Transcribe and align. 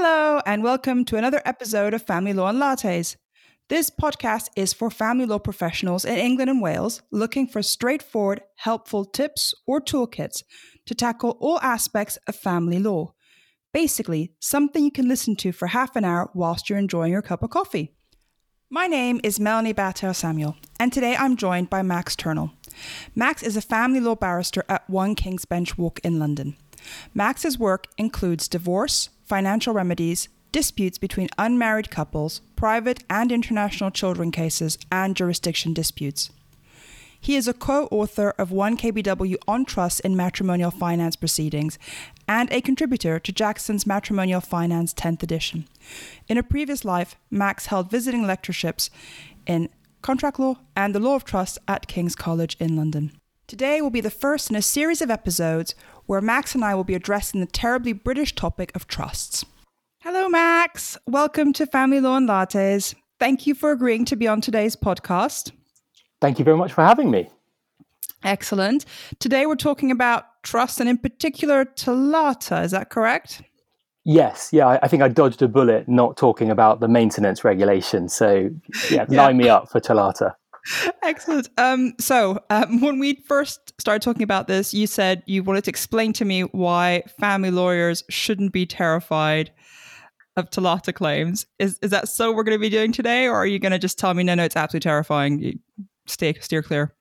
Hello, 0.00 0.40
and 0.46 0.62
welcome 0.62 1.04
to 1.06 1.16
another 1.16 1.42
episode 1.44 1.92
of 1.92 2.02
Family 2.02 2.32
Law 2.32 2.46
and 2.50 2.62
Lattes. 2.62 3.16
This 3.68 3.90
podcast 3.90 4.46
is 4.54 4.72
for 4.72 4.92
family 4.92 5.26
law 5.26 5.40
professionals 5.40 6.04
in 6.04 6.16
England 6.16 6.48
and 6.48 6.62
Wales 6.62 7.02
looking 7.10 7.48
for 7.48 7.62
straightforward, 7.62 8.40
helpful 8.58 9.04
tips 9.04 9.56
or 9.66 9.80
toolkits 9.80 10.44
to 10.86 10.94
tackle 10.94 11.36
all 11.40 11.58
aspects 11.62 12.16
of 12.28 12.36
family 12.36 12.78
law. 12.78 13.12
Basically, 13.74 14.34
something 14.38 14.84
you 14.84 14.92
can 14.92 15.08
listen 15.08 15.34
to 15.34 15.50
for 15.50 15.66
half 15.66 15.96
an 15.96 16.04
hour 16.04 16.30
whilst 16.32 16.70
you're 16.70 16.78
enjoying 16.78 17.10
your 17.10 17.20
cup 17.20 17.42
of 17.42 17.50
coffee. 17.50 17.92
My 18.70 18.86
name 18.86 19.20
is 19.24 19.40
Melanie 19.40 19.74
Battelle 19.74 20.14
Samuel, 20.14 20.56
and 20.78 20.92
today 20.92 21.16
I'm 21.16 21.36
joined 21.36 21.70
by 21.70 21.82
Max 21.82 22.14
Turnell. 22.14 22.52
Max 23.16 23.42
is 23.42 23.56
a 23.56 23.60
family 23.60 23.98
law 23.98 24.14
barrister 24.14 24.64
at 24.68 24.88
One 24.88 25.16
King's 25.16 25.44
Bench 25.44 25.76
Walk 25.76 25.98
in 26.04 26.20
London. 26.20 26.56
Max's 27.14 27.58
work 27.58 27.88
includes 27.98 28.46
divorce, 28.46 29.10
financial 29.28 29.74
remedies, 29.74 30.28
disputes 30.50 30.98
between 30.98 31.28
unmarried 31.36 31.90
couples, 31.90 32.40
private 32.56 33.04
and 33.10 33.30
international 33.30 33.90
children 33.90 34.30
cases, 34.30 34.78
and 34.90 35.14
jurisdiction 35.14 35.74
disputes. 35.74 36.30
He 37.20 37.36
is 37.36 37.48
a 37.48 37.52
co 37.52 37.86
author 37.90 38.30
of 38.38 38.50
1KBW 38.50 39.36
on 39.46 39.64
Trust 39.64 40.00
in 40.00 40.16
Matrimonial 40.16 40.70
Finance 40.70 41.16
Proceedings 41.16 41.78
and 42.28 42.50
a 42.52 42.60
contributor 42.60 43.18
to 43.18 43.32
Jackson's 43.32 43.86
Matrimonial 43.86 44.40
Finance 44.40 44.94
10th 44.94 45.22
edition. 45.22 45.66
In 46.28 46.38
a 46.38 46.42
previous 46.42 46.84
life, 46.84 47.16
Max 47.30 47.66
held 47.66 47.90
visiting 47.90 48.26
lectureships 48.26 48.88
in 49.46 49.68
contract 50.00 50.38
law 50.38 50.56
and 50.76 50.94
the 50.94 51.00
law 51.00 51.16
of 51.16 51.24
trust 51.24 51.58
at 51.66 51.88
King's 51.88 52.14
College 52.14 52.56
in 52.60 52.76
London. 52.76 53.12
Today 53.48 53.80
will 53.80 53.90
be 53.90 54.02
the 54.02 54.10
first 54.10 54.50
in 54.50 54.56
a 54.56 54.62
series 54.62 55.00
of 55.00 55.10
episodes 55.10 55.74
where 56.08 56.22
Max 56.22 56.54
and 56.54 56.64
I 56.64 56.74
will 56.74 56.84
be 56.84 56.94
addressing 56.94 57.40
the 57.40 57.46
terribly 57.46 57.92
British 57.92 58.34
topic 58.34 58.72
of 58.74 58.86
trusts. 58.86 59.44
Hello, 60.00 60.26
Max. 60.26 60.96
Welcome 61.06 61.52
to 61.52 61.66
Family 61.66 62.00
Law 62.00 62.16
and 62.16 62.26
Lattes. 62.26 62.94
Thank 63.20 63.46
you 63.46 63.54
for 63.54 63.72
agreeing 63.72 64.06
to 64.06 64.16
be 64.16 64.26
on 64.26 64.40
today's 64.40 64.74
podcast. 64.74 65.52
Thank 66.22 66.38
you 66.38 66.46
very 66.46 66.56
much 66.56 66.72
for 66.72 66.82
having 66.82 67.10
me. 67.10 67.28
Excellent. 68.24 68.86
Today 69.18 69.44
we're 69.44 69.54
talking 69.54 69.90
about 69.90 70.24
trust 70.42 70.80
and, 70.80 70.88
in 70.88 70.96
particular, 70.96 71.66
TOLATA. 71.66 72.64
Is 72.64 72.70
that 72.70 72.88
correct? 72.88 73.42
Yes, 74.04 74.48
yeah, 74.50 74.78
I, 74.82 74.88
think 74.88 75.02
I 75.02 75.08
dodged 75.08 75.42
a 75.42 75.48
bullet 75.48 75.88
not 75.88 76.16
talking 76.16 76.50
about 76.50 76.80
the 76.80 76.88
maintenance 76.88 77.44
regulation. 77.44 78.08
So, 78.08 78.48
yeah, 78.90 79.04
yeah. 79.10 79.24
line 79.24 79.36
me 79.36 79.50
up 79.50 79.68
for 79.68 79.78
TOLATA. 79.78 80.34
Excellent. 81.02 81.48
Um, 81.56 81.94
so, 81.98 82.42
um, 82.50 82.80
when 82.80 82.98
we 82.98 83.22
first 83.26 83.72
started 83.80 84.02
talking 84.02 84.22
about 84.22 84.48
this, 84.48 84.74
you 84.74 84.86
said 84.86 85.22
you 85.26 85.42
wanted 85.42 85.64
to 85.64 85.70
explain 85.70 86.12
to 86.14 86.24
me 86.24 86.42
why 86.42 87.02
family 87.18 87.50
lawyers 87.50 88.02
shouldn't 88.08 88.52
be 88.52 88.66
terrified 88.66 89.50
of 90.36 90.50
TOLATA 90.50 90.94
claims. 90.94 91.46
Is 91.58 91.78
is 91.82 91.90
that 91.90 92.08
so? 92.08 92.32
We're 92.32 92.44
going 92.44 92.56
to 92.56 92.60
be 92.60 92.68
doing 92.68 92.92
today, 92.92 93.26
or 93.26 93.34
are 93.34 93.46
you 93.46 93.58
going 93.58 93.72
to 93.72 93.78
just 93.78 93.98
tell 93.98 94.14
me 94.14 94.22
no, 94.22 94.34
no, 94.34 94.44
it's 94.44 94.56
absolutely 94.56 94.84
terrifying? 94.84 95.40
You 95.40 95.58
stay 96.06 96.34
steer 96.34 96.62
clear. 96.62 96.94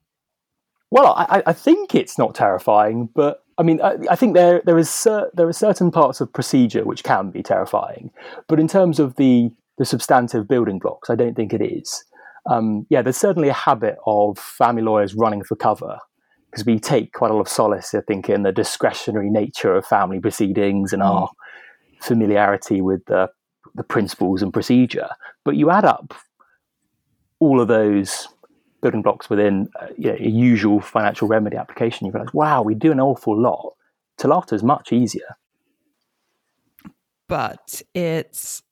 Well, 0.89 1.13
I, 1.17 1.43
I 1.45 1.53
think 1.53 1.93
it's 1.95 2.17
not 2.17 2.33
terrifying, 2.33 3.09
but 3.13 3.43
I 3.57 3.63
mean, 3.63 3.81
I, 3.81 3.97
I 4.09 4.15
think 4.15 4.33
there 4.33 4.61
there 4.65 4.77
is 4.77 5.03
there 5.03 5.47
are 5.47 5.53
certain 5.53 5.91
parts 5.91 6.21
of 6.21 6.31
procedure 6.31 6.85
which 6.85 7.03
can 7.03 7.29
be 7.31 7.43
terrifying, 7.43 8.11
but 8.47 8.59
in 8.59 8.67
terms 8.67 8.99
of 8.99 9.15
the 9.15 9.51
the 9.77 9.85
substantive 9.85 10.47
building 10.47 10.79
blocks, 10.79 11.09
I 11.09 11.15
don't 11.15 11.35
think 11.35 11.53
it 11.53 11.61
is. 11.61 12.03
Um, 12.49 12.85
yeah, 12.89 13.01
there's 13.01 13.17
certainly 13.17 13.49
a 13.49 13.53
habit 13.53 13.97
of 14.05 14.37
family 14.37 14.81
lawyers 14.81 15.15
running 15.15 15.43
for 15.43 15.55
cover 15.55 15.99
because 16.49 16.65
we 16.65 16.79
take 16.79 17.13
quite 17.13 17.31
a 17.31 17.33
lot 17.33 17.41
of 17.41 17.49
solace, 17.49 17.93
I 17.93 18.01
think, 18.01 18.29
in 18.29 18.43
the 18.43 18.51
discretionary 18.51 19.29
nature 19.29 19.75
of 19.75 19.85
family 19.85 20.19
proceedings 20.19 20.93
and 20.93 21.01
mm. 21.01 21.05
our 21.05 21.29
familiarity 22.01 22.81
with 22.81 23.05
the 23.05 23.29
the 23.75 23.83
principles 23.83 24.41
and 24.41 24.51
procedure. 24.51 25.09
But 25.43 25.55
you 25.55 25.69
add 25.69 25.85
up 25.85 26.13
all 27.39 27.61
of 27.61 27.67
those 27.67 28.27
building 28.81 29.01
blocks 29.01 29.29
within 29.29 29.69
uh, 29.79 29.87
you 29.97 30.09
know, 30.09 30.17
a 30.19 30.29
usual 30.29 30.79
financial 30.79 31.27
remedy 31.27 31.57
application, 31.57 32.07
you 32.07 32.11
realize, 32.11 32.33
wow, 32.33 32.61
we 32.61 32.73
do 32.73 32.91
an 32.91 32.99
awful 32.99 33.39
lot. 33.39 33.73
TOLATA 34.17 34.53
is 34.53 34.63
much 34.63 34.91
easier. 34.91 35.37
But 37.27 37.81
it's 37.93 38.63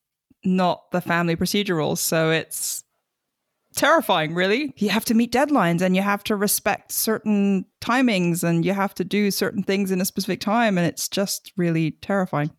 not 0.44 0.90
the 0.92 1.02
family 1.02 1.36
procedure 1.36 1.76
rules, 1.76 2.00
so 2.00 2.32
it's 2.32 2.85
terrifying, 3.76 4.34
really. 4.34 4.74
You 4.78 4.90
have 4.90 5.06
to 5.06 5.14
meet 5.14 5.32
deadlines 5.32 5.82
and 5.82 5.96
you 5.96 6.02
have 6.02 6.24
to 6.26 6.36
respect 6.36 6.92
certain 6.92 7.66
timings 7.82 8.44
and 8.44 8.66
you 8.66 8.74
have 8.74 8.96
to 8.96 9.04
do 9.04 9.30
certain 9.32 9.64
things 9.64 9.92
in 9.92 10.02
a 10.02 10.06
specific 10.06 10.40
time, 10.40 10.78
and 10.78 10.88
it's 10.88 11.08
just 11.08 11.52
really 11.58 11.92
terrifying. 11.92 12.52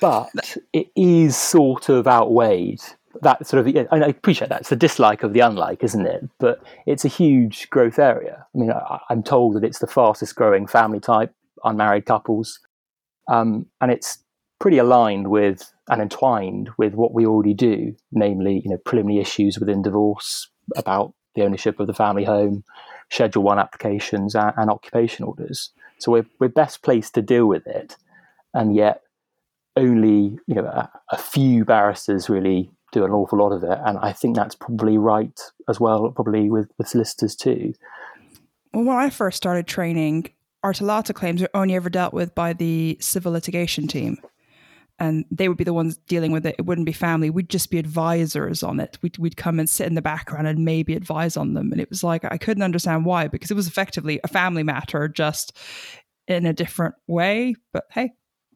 But 0.00 0.56
it 0.72 0.88
is 0.96 1.36
sort 1.36 1.88
of 1.88 2.06
outweighed 2.06 2.80
that 3.22 3.46
sort 3.46 3.66
of 3.66 3.88
I 3.90 3.96
appreciate 3.96 4.48
that 4.48 4.60
it's 4.60 4.70
the 4.70 4.76
dislike 4.76 5.22
of 5.22 5.32
the 5.32 5.40
unlike, 5.40 5.82
isn't 5.82 6.06
it? 6.06 6.28
But 6.38 6.62
it's 6.86 7.04
a 7.04 7.08
huge 7.08 7.68
growth 7.70 7.98
area. 7.98 8.46
I 8.54 8.58
mean, 8.58 8.70
I, 8.70 9.00
am 9.10 9.22
told 9.22 9.56
that 9.56 9.64
it's 9.64 9.80
the 9.80 9.86
fastest 9.86 10.36
growing 10.36 10.66
family 10.66 11.00
type, 11.00 11.34
unmarried 11.64 12.06
couples, 12.06 12.60
um, 13.28 13.66
and 13.80 13.90
it's 13.90 14.18
pretty 14.58 14.78
aligned 14.78 15.28
with 15.28 15.72
and 15.90 16.00
entwined 16.00 16.70
with 16.78 16.94
what 16.94 17.12
we 17.12 17.26
already 17.26 17.52
do, 17.52 17.94
namely, 18.12 18.62
you 18.64 18.70
know, 18.70 18.78
preliminary 18.78 19.20
issues 19.20 19.58
within 19.58 19.82
divorce 19.82 20.48
about 20.76 21.12
the 21.34 21.42
ownership 21.42 21.80
of 21.80 21.86
the 21.88 21.94
family 21.94 22.24
home, 22.24 22.64
Schedule 23.10 23.42
One 23.42 23.58
applications, 23.58 24.34
and, 24.34 24.52
and 24.56 24.70
occupation 24.70 25.24
orders. 25.24 25.70
So 25.98 26.12
we're 26.12 26.26
we're 26.38 26.48
best 26.48 26.82
placed 26.82 27.14
to 27.14 27.22
deal 27.22 27.46
with 27.46 27.66
it, 27.66 27.96
and 28.54 28.74
yet 28.74 29.02
only 29.76 30.38
you 30.46 30.54
know 30.54 30.64
a, 30.64 30.90
a 31.10 31.18
few 31.18 31.64
barristers 31.64 32.30
really 32.30 32.70
do 32.92 33.04
an 33.04 33.10
awful 33.10 33.38
lot 33.38 33.52
of 33.52 33.64
it, 33.64 33.78
and 33.84 33.98
I 33.98 34.12
think 34.12 34.36
that's 34.36 34.54
probably 34.54 34.96
right 34.96 35.38
as 35.68 35.80
well, 35.80 36.10
probably 36.12 36.50
with 36.50 36.70
with 36.78 36.88
solicitors 36.88 37.34
too. 37.34 37.74
Well, 38.72 38.84
when 38.84 38.96
I 38.96 39.10
first 39.10 39.36
started 39.36 39.66
training, 39.66 40.30
our 40.62 40.72
TOLATA 40.72 41.14
claims 41.14 41.42
are 41.42 41.50
only 41.52 41.74
ever 41.74 41.90
dealt 41.90 42.14
with 42.14 42.32
by 42.34 42.52
the 42.52 42.96
civil 43.00 43.32
litigation 43.32 43.88
team. 43.88 44.18
And 45.00 45.24
they 45.30 45.48
would 45.48 45.56
be 45.56 45.64
the 45.64 45.72
ones 45.72 45.96
dealing 45.96 46.30
with 46.30 46.44
it. 46.44 46.56
It 46.58 46.66
wouldn't 46.66 46.84
be 46.84 46.92
family. 46.92 47.30
We'd 47.30 47.48
just 47.48 47.70
be 47.70 47.78
advisors 47.78 48.62
on 48.62 48.78
it. 48.80 48.98
We'd, 49.00 49.16
we'd 49.16 49.36
come 49.38 49.58
and 49.58 49.68
sit 49.68 49.86
in 49.86 49.94
the 49.94 50.02
background 50.02 50.46
and 50.46 50.62
maybe 50.62 50.94
advise 50.94 51.38
on 51.38 51.54
them. 51.54 51.72
And 51.72 51.80
it 51.80 51.88
was 51.88 52.04
like, 52.04 52.22
I 52.26 52.36
couldn't 52.36 52.62
understand 52.62 53.06
why, 53.06 53.26
because 53.26 53.50
it 53.50 53.54
was 53.54 53.66
effectively 53.66 54.20
a 54.22 54.28
family 54.28 54.62
matter, 54.62 55.08
just 55.08 55.56
in 56.28 56.44
a 56.44 56.52
different 56.52 56.96
way. 57.06 57.54
But 57.72 57.84
hey. 57.90 58.12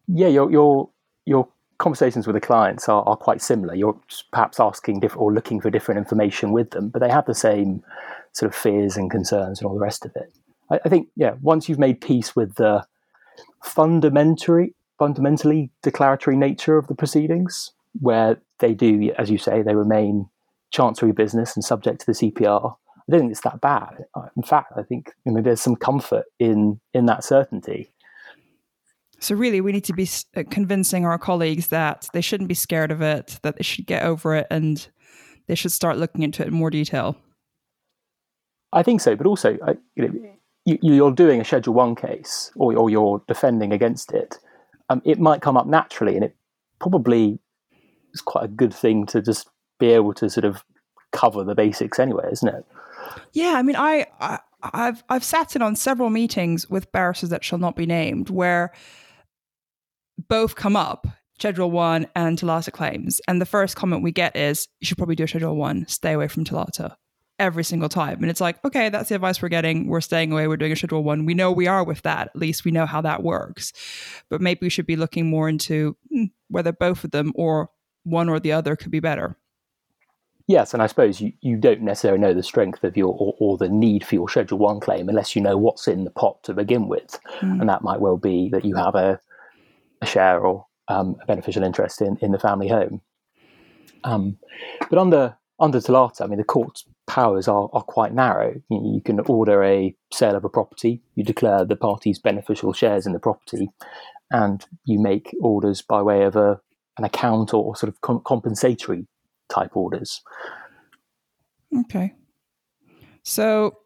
Yeah, 0.06 0.28
you're, 0.28 0.50
you're, 0.52 0.90
you're 1.24 1.48
conversations 1.78 2.26
with 2.26 2.34
the 2.34 2.40
clients 2.40 2.88
are, 2.88 3.02
are 3.08 3.16
quite 3.16 3.40
similar. 3.40 3.74
You're 3.74 3.98
perhaps 4.30 4.60
asking 4.60 5.00
different 5.00 5.22
or 5.22 5.32
looking 5.32 5.62
for 5.62 5.70
different 5.70 5.98
information 5.98 6.52
with 6.52 6.70
them, 6.72 6.90
but 6.90 7.00
they 7.00 7.10
have 7.10 7.26
the 7.26 7.34
same 7.34 7.82
sort 8.32 8.52
of 8.52 8.54
fears 8.54 8.96
and 8.96 9.10
concerns 9.10 9.60
and 9.60 9.66
all 9.66 9.74
the 9.74 9.80
rest 9.80 10.04
of 10.04 10.12
it. 10.14 10.30
I, 10.70 10.80
I 10.84 10.88
think, 10.90 11.08
yeah, 11.16 11.36
once 11.40 11.68
you've 11.68 11.78
made 11.78 12.00
peace 12.00 12.36
with 12.36 12.56
the 12.56 12.84
fundamentally 13.62 14.74
fundamentally 14.98 15.70
declaratory 15.82 16.36
nature 16.36 16.76
of 16.76 16.86
the 16.86 16.94
proceedings, 16.94 17.72
where 18.00 18.40
they 18.58 18.74
do, 18.74 19.12
as 19.18 19.30
you 19.30 19.38
say, 19.38 19.62
they 19.62 19.74
remain 19.74 20.28
chancery 20.70 21.12
business 21.12 21.54
and 21.56 21.64
subject 21.64 22.00
to 22.00 22.06
the 22.06 22.12
CPR. 22.12 22.74
I 22.74 23.12
don't 23.12 23.20
think 23.20 23.32
it's 23.32 23.42
that 23.42 23.60
bad. 23.60 24.04
In 24.36 24.42
fact, 24.42 24.72
I 24.76 24.82
think 24.82 25.12
you 25.24 25.32
know, 25.32 25.42
there's 25.42 25.60
some 25.60 25.76
comfort 25.76 26.24
in 26.38 26.80
in 26.92 27.06
that 27.06 27.24
certainty. 27.24 27.90
So 29.20 29.34
really, 29.34 29.60
we 29.60 29.72
need 29.72 29.84
to 29.84 29.92
be 29.92 30.08
uh, 30.36 30.42
convincing 30.50 31.04
our 31.06 31.18
colleagues 31.18 31.68
that 31.68 32.08
they 32.12 32.20
shouldn't 32.20 32.48
be 32.48 32.54
scared 32.54 32.90
of 32.90 33.00
it, 33.00 33.38
that 33.42 33.56
they 33.56 33.62
should 33.62 33.86
get 33.86 34.02
over 34.02 34.34
it, 34.34 34.46
and 34.50 34.86
they 35.46 35.54
should 35.54 35.72
start 35.72 35.98
looking 35.98 36.22
into 36.22 36.42
it 36.42 36.48
in 36.48 36.54
more 36.54 36.70
detail. 36.70 37.16
I 38.72 38.82
think 38.82 39.00
so, 39.00 39.14
but 39.14 39.26
also, 39.26 39.56
you 39.94 40.08
know, 40.08 40.34
you, 40.64 41.04
are 41.06 41.12
doing 41.12 41.40
a 41.40 41.44
Schedule 41.44 41.74
One 41.74 41.94
case, 41.94 42.50
or, 42.56 42.76
or 42.76 42.90
you're 42.90 43.22
defending 43.28 43.72
against 43.72 44.12
it. 44.12 44.38
Um, 44.90 45.02
it 45.04 45.18
might 45.18 45.40
come 45.40 45.56
up 45.56 45.66
naturally, 45.66 46.14
and 46.14 46.24
it 46.24 46.36
probably 46.78 47.38
is 48.12 48.20
quite 48.20 48.44
a 48.44 48.48
good 48.48 48.72
thing 48.74 49.06
to 49.06 49.22
just 49.22 49.48
be 49.78 49.88
able 49.88 50.14
to 50.14 50.28
sort 50.28 50.44
of 50.44 50.64
cover 51.12 51.44
the 51.44 51.54
basics 51.54 51.98
anyway, 51.98 52.28
isn't 52.30 52.48
it? 52.48 52.64
Yeah, 53.32 53.54
I 53.56 53.62
mean, 53.62 53.76
I, 53.76 54.06
I 54.20 54.38
I've 54.62 55.04
I've 55.08 55.24
sat 55.24 55.56
in 55.56 55.62
on 55.62 55.76
several 55.76 56.10
meetings 56.10 56.68
with 56.68 56.90
barristers 56.92 57.30
that 57.30 57.44
shall 57.44 57.58
not 57.58 57.76
be 57.76 57.86
named 57.86 58.30
where 58.30 58.72
both 60.28 60.54
come 60.54 60.76
up, 60.76 61.06
Schedule 61.38 61.70
1 61.70 62.06
and 62.14 62.38
TOLATA 62.38 62.72
claims. 62.72 63.20
And 63.26 63.40
the 63.40 63.46
first 63.46 63.76
comment 63.76 64.02
we 64.02 64.12
get 64.12 64.36
is, 64.36 64.68
you 64.80 64.86
should 64.86 64.96
probably 64.96 65.16
do 65.16 65.24
a 65.24 65.28
Schedule 65.28 65.56
1, 65.56 65.88
stay 65.88 66.12
away 66.12 66.28
from 66.28 66.44
TOLATA 66.44 66.96
every 67.38 67.64
single 67.64 67.88
time. 67.88 68.20
And 68.22 68.30
it's 68.30 68.40
like, 68.40 68.64
okay, 68.64 68.88
that's 68.88 69.08
the 69.08 69.16
advice 69.16 69.42
we're 69.42 69.48
getting. 69.48 69.88
We're 69.88 70.00
staying 70.00 70.32
away. 70.32 70.46
We're 70.46 70.56
doing 70.56 70.72
a 70.72 70.76
Schedule 70.76 71.02
1. 71.02 71.24
We 71.24 71.34
know 71.34 71.50
we 71.50 71.66
are 71.66 71.84
with 71.84 72.02
that. 72.02 72.28
At 72.28 72.36
least 72.36 72.64
we 72.64 72.70
know 72.70 72.86
how 72.86 73.00
that 73.00 73.22
works. 73.22 73.72
But 74.28 74.40
maybe 74.40 74.60
we 74.62 74.70
should 74.70 74.86
be 74.86 74.96
looking 74.96 75.26
more 75.28 75.48
into 75.48 75.96
hmm, 76.10 76.24
whether 76.48 76.72
both 76.72 77.04
of 77.04 77.10
them 77.10 77.32
or 77.34 77.70
one 78.04 78.28
or 78.28 78.38
the 78.38 78.52
other 78.52 78.76
could 78.76 78.90
be 78.90 79.00
better. 79.00 79.36
Yes, 80.46 80.74
and 80.74 80.82
I 80.82 80.88
suppose 80.88 81.22
you, 81.22 81.32
you 81.40 81.56
don't 81.56 81.80
necessarily 81.80 82.20
know 82.20 82.34
the 82.34 82.42
strength 82.42 82.84
of 82.84 82.98
your 82.98 83.14
or, 83.18 83.34
or, 83.40 83.56
the 83.56 83.70
need 83.70 84.04
for 84.04 84.14
your 84.14 84.28
Schedule 84.28 84.58
One 84.58 84.78
claim 84.78 85.08
unless 85.08 85.34
you 85.34 85.40
know 85.40 85.56
what's 85.56 85.88
in 85.88 86.04
the 86.04 86.10
pot 86.10 86.42
to 86.42 86.52
begin 86.52 86.86
with, 86.86 87.18
mm. 87.40 87.60
and 87.60 87.66
that 87.66 87.80
might 87.80 88.00
well 88.00 88.18
be 88.18 88.50
that 88.50 88.62
you 88.62 88.74
have 88.74 88.94
a 88.94 89.18
a 90.02 90.06
share 90.06 90.44
or 90.44 90.66
um, 90.88 91.16
a 91.22 91.26
beneficial 91.26 91.64
interest 91.64 92.00
in, 92.00 92.16
in 92.20 92.30
the 92.30 92.38
family 92.38 92.68
home. 92.68 93.00
Um, 94.04 94.36
but 94.90 94.98
under 94.98 95.36
under 95.60 95.78
Tolata, 95.78 96.22
I 96.22 96.26
mean, 96.26 96.38
the 96.38 96.44
court's 96.44 96.84
powers 97.06 97.48
are, 97.48 97.68
are 97.72 97.82
quite 97.82 98.12
narrow. 98.12 98.54
You, 98.70 99.00
can 99.04 99.20
order 99.20 99.62
a 99.62 99.94
sale 100.12 100.36
of 100.36 100.44
a 100.44 100.48
property, 100.48 101.02
you 101.14 101.24
declare 101.24 101.64
the 101.64 101.76
parties 101.76 102.18
beneficial 102.18 102.72
shares 102.72 103.06
in 103.06 103.12
the 103.12 103.18
property, 103.18 103.68
and 104.30 104.64
you 104.84 104.98
make 104.98 105.34
orders 105.40 105.82
by 105.82 106.02
way 106.02 106.24
of 106.24 106.36
a 106.36 106.60
an 106.96 107.04
account 107.04 107.52
or 107.52 107.74
sort 107.74 107.88
of 107.88 108.00
com- 108.02 108.22
compensatory 108.24 109.06
type 109.48 109.76
orders. 109.76 110.22
Okay. 111.80 112.14
So 113.24 113.78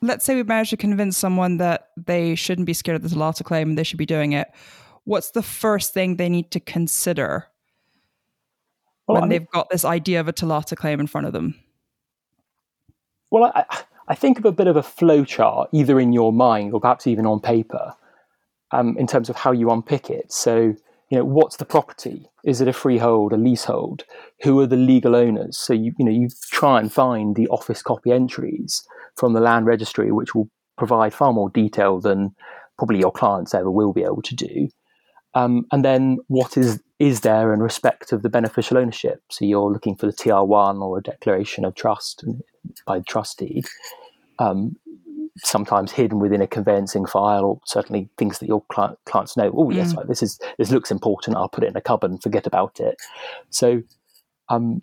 let's 0.00 0.24
say 0.24 0.36
we 0.36 0.44
manage 0.44 0.70
to 0.70 0.76
convince 0.76 1.16
someone 1.16 1.56
that 1.56 1.88
they 1.96 2.36
shouldn't 2.36 2.66
be 2.66 2.72
scared 2.72 2.96
of 2.96 3.02
the 3.02 3.14
Tolata 3.14 3.42
claim 3.42 3.70
and 3.70 3.78
they 3.78 3.82
should 3.82 3.98
be 3.98 4.06
doing 4.06 4.32
it. 4.32 4.48
What's 5.04 5.32
the 5.32 5.42
first 5.42 5.92
thing 5.92 6.16
they 6.16 6.28
need 6.28 6.50
to 6.52 6.60
consider 6.60 7.49
well, 9.12 9.22
when 9.22 9.30
I 9.30 9.32
mean, 9.32 9.38
they've 9.40 9.50
got 9.50 9.70
this 9.70 9.84
idea 9.84 10.20
of 10.20 10.28
a 10.28 10.32
TOLATA 10.32 10.76
claim 10.76 11.00
in 11.00 11.06
front 11.06 11.26
of 11.26 11.32
them? 11.32 11.54
Well, 13.30 13.52
I, 13.54 13.64
I 14.08 14.14
think 14.14 14.38
of 14.38 14.44
a 14.44 14.52
bit 14.52 14.66
of 14.66 14.76
a 14.76 14.82
flow 14.82 15.24
chart, 15.24 15.70
either 15.72 16.00
in 16.00 16.12
your 16.12 16.32
mind 16.32 16.74
or 16.74 16.80
perhaps 16.80 17.06
even 17.06 17.26
on 17.26 17.40
paper, 17.40 17.94
um, 18.72 18.96
in 18.98 19.06
terms 19.06 19.28
of 19.28 19.36
how 19.36 19.52
you 19.52 19.70
unpick 19.70 20.10
it. 20.10 20.32
So, 20.32 20.74
you 21.10 21.18
know, 21.18 21.24
what's 21.24 21.56
the 21.56 21.64
property? 21.64 22.26
Is 22.44 22.60
it 22.60 22.68
a 22.68 22.72
freehold, 22.72 23.32
a 23.32 23.36
leasehold? 23.36 24.04
Who 24.42 24.58
are 24.60 24.66
the 24.66 24.76
legal 24.76 25.14
owners? 25.14 25.58
So 25.58 25.72
you, 25.72 25.92
you 25.98 26.04
know, 26.04 26.10
you 26.10 26.28
try 26.50 26.80
and 26.80 26.92
find 26.92 27.36
the 27.36 27.48
office 27.48 27.82
copy 27.82 28.10
entries 28.10 28.82
from 29.16 29.32
the 29.32 29.40
land 29.40 29.66
registry, 29.66 30.10
which 30.10 30.34
will 30.34 30.48
provide 30.76 31.14
far 31.14 31.32
more 31.32 31.50
detail 31.50 32.00
than 32.00 32.34
probably 32.78 32.98
your 32.98 33.12
clients 33.12 33.54
ever 33.54 33.70
will 33.70 33.92
be 33.92 34.02
able 34.02 34.22
to 34.22 34.34
do. 34.34 34.68
Um, 35.34 35.66
and 35.70 35.84
then 35.84 36.18
what 36.26 36.56
is 36.56 36.82
is 36.98 37.20
there 37.20 37.54
in 37.54 37.60
respect 37.60 38.12
of 38.12 38.22
the 38.22 38.28
beneficial 38.28 38.76
ownership? 38.76 39.22
So 39.30 39.44
you're 39.44 39.72
looking 39.72 39.96
for 39.96 40.06
the 40.06 40.12
TR1 40.12 40.82
or 40.82 40.98
a 40.98 41.02
declaration 41.02 41.64
of 41.64 41.74
trust 41.74 42.24
by 42.86 42.98
the 42.98 43.04
trustee. 43.04 43.62
Um, 44.38 44.76
sometimes 45.38 45.92
hidden 45.92 46.18
within 46.18 46.42
a 46.42 46.46
conveyancing 46.46 47.06
file, 47.06 47.44
or 47.44 47.60
certainly 47.64 48.08
things 48.18 48.38
that 48.38 48.48
your 48.48 48.62
client, 48.70 48.98
clients 49.06 49.36
know. 49.36 49.52
Oh, 49.56 49.70
yes, 49.70 49.94
mm. 49.94 50.06
this 50.08 50.22
is 50.22 50.38
this 50.58 50.70
looks 50.70 50.90
important. 50.90 51.36
I'll 51.36 51.48
put 51.48 51.64
it 51.64 51.68
in 51.68 51.76
a 51.76 51.80
cupboard 51.80 52.10
and 52.10 52.22
forget 52.22 52.46
about 52.46 52.80
it. 52.80 52.96
So, 53.50 53.82
um, 54.48 54.82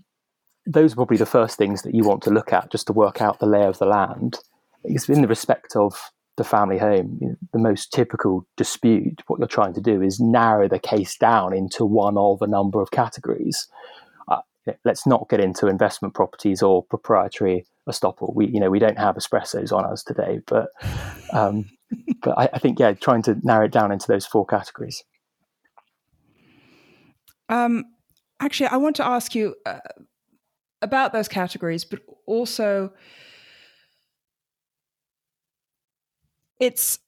those 0.66 0.94
are 0.94 0.96
probably 0.96 1.18
the 1.18 1.26
first 1.26 1.58
things 1.58 1.84
that 1.84 1.94
you 1.94 2.04
want 2.04 2.24
to 2.24 2.30
look 2.30 2.52
at 2.52 2.72
just 2.72 2.88
to 2.88 2.94
work 2.94 3.22
out 3.22 3.40
the 3.40 3.46
lay 3.46 3.66
of 3.66 3.78
the 3.78 3.86
land. 3.86 4.40
Because 4.84 5.10
in 5.10 5.22
the 5.22 5.28
respect 5.28 5.76
of 5.76 6.12
the 6.38 6.44
family 6.44 6.78
home, 6.78 7.18
you 7.20 7.30
know, 7.30 7.36
the 7.52 7.60
most 7.60 7.92
typical 7.92 8.48
dispute, 8.56 9.22
what 9.28 9.40
you're 9.40 9.48
trying 9.48 9.74
to 9.74 9.82
do 9.82 10.02
is 10.02 10.20
narrow 10.20 10.68
the 10.68 10.80
case 10.80 11.18
down 11.18 11.54
into 11.54 11.84
one 11.84 12.18
of 12.18 12.42
a 12.42 12.48
number 12.48 12.80
of 12.80 12.92
categories. 12.92 13.68
Uh, 14.28 14.42
let's 14.86 15.06
not 15.06 15.28
get 15.30 15.40
into 15.40 15.68
investment 15.68 16.14
properties 16.14 16.62
or 16.62 16.84
proprietary 16.84 17.66
estoppel. 17.90 18.34
We, 18.36 18.48
you 18.48 18.60
know, 18.60 18.70
we 18.70 18.80
don't 18.80 19.00
have 19.00 19.16
espressos 19.16 19.74
on 19.74 19.84
us 19.86 20.04
today, 20.04 20.40
but, 20.46 20.70
um, 21.34 21.66
but 22.22 22.38
I, 22.38 22.50
I, 22.54 22.60
think, 22.60 22.80
yeah, 22.80 22.94
trying 22.94 23.24
to 23.24 23.38
narrow 23.42 23.66
it 23.66 23.72
down 23.72 23.92
into 23.92 24.08
those 24.08 24.26
four 24.26 24.46
categories. 24.46 25.04
Um, 27.50 27.86
actually, 28.40 28.68
I 28.68 28.78
want 28.78 28.96
to 28.98 29.06
ask 29.06 29.34
you 29.34 29.56
uh, 29.66 29.80
about 30.84 31.14
those 31.14 31.28
categories, 31.28 31.84
but 31.84 32.02
also 32.28 32.94
it's 36.60 37.00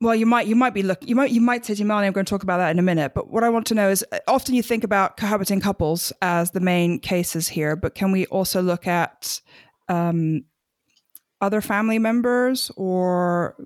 well, 0.00 0.14
you 0.14 0.24
might 0.24 0.46
you 0.46 0.56
might 0.56 0.72
be 0.72 0.82
look 0.82 1.06
you 1.06 1.14
might 1.14 1.30
you 1.30 1.40
might 1.40 1.66
say 1.66 1.74
to 1.74 1.84
me, 1.84 1.90
I'm 1.90 2.12
going 2.12 2.24
to 2.24 2.30
talk 2.30 2.42
about 2.42 2.58
that 2.58 2.70
in 2.70 2.78
a 2.78 2.82
minute. 2.82 3.12
But 3.14 3.30
what 3.30 3.44
I 3.44 3.50
want 3.50 3.66
to 3.66 3.74
know 3.74 3.90
is, 3.90 4.04
uh, 4.12 4.18
often 4.26 4.54
you 4.54 4.62
think 4.62 4.82
about 4.82 5.16
cohabiting 5.16 5.60
couples 5.60 6.12
as 6.22 6.52
the 6.52 6.60
main 6.60 6.98
cases 6.98 7.48
here, 7.48 7.76
but 7.76 7.94
can 7.94 8.10
we 8.10 8.26
also 8.26 8.62
look 8.62 8.86
at 8.86 9.40
um, 9.88 10.44
other 11.40 11.60
family 11.60 11.98
members 11.98 12.70
or 12.76 13.56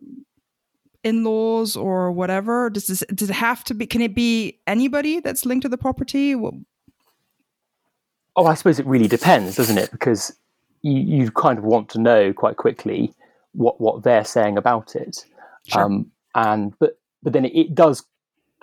in-laws 1.05 1.77
or 1.77 2.11
whatever? 2.11 2.69
Does 2.69 2.89
this 2.89 3.05
does 3.15 3.31
it 3.31 3.35
have 3.35 3.63
to 3.65 3.75
be? 3.75 3.87
Can 3.87 4.01
it 4.01 4.15
be 4.15 4.59
anybody 4.67 5.21
that's 5.21 5.47
linked 5.47 5.63
to 5.63 5.69
the 5.69 5.79
property? 5.79 6.35
Oh, 6.35 8.47
I 8.47 8.55
suppose 8.55 8.81
it 8.81 8.87
really 8.87 9.07
depends, 9.07 9.55
doesn't 9.55 9.79
it? 9.79 9.93
Because 9.93 10.37
you, 10.83 10.95
you 10.95 11.31
kind 11.31 11.59
of 11.59 11.65
want 11.65 11.91
to 11.91 12.01
know 12.01 12.33
quite 12.33 12.57
quickly 12.57 13.15
what 13.55 13.81
what 13.81 14.03
they're 14.03 14.25
saying 14.25 14.59
about 14.59 14.95
it. 14.95 15.25
Sure. 15.67 15.83
Um, 15.83 16.11
and 16.35 16.75
but 16.79 16.99
but 17.23 17.33
then 17.33 17.45
it, 17.45 17.57
it, 17.57 17.75
does 17.75 18.05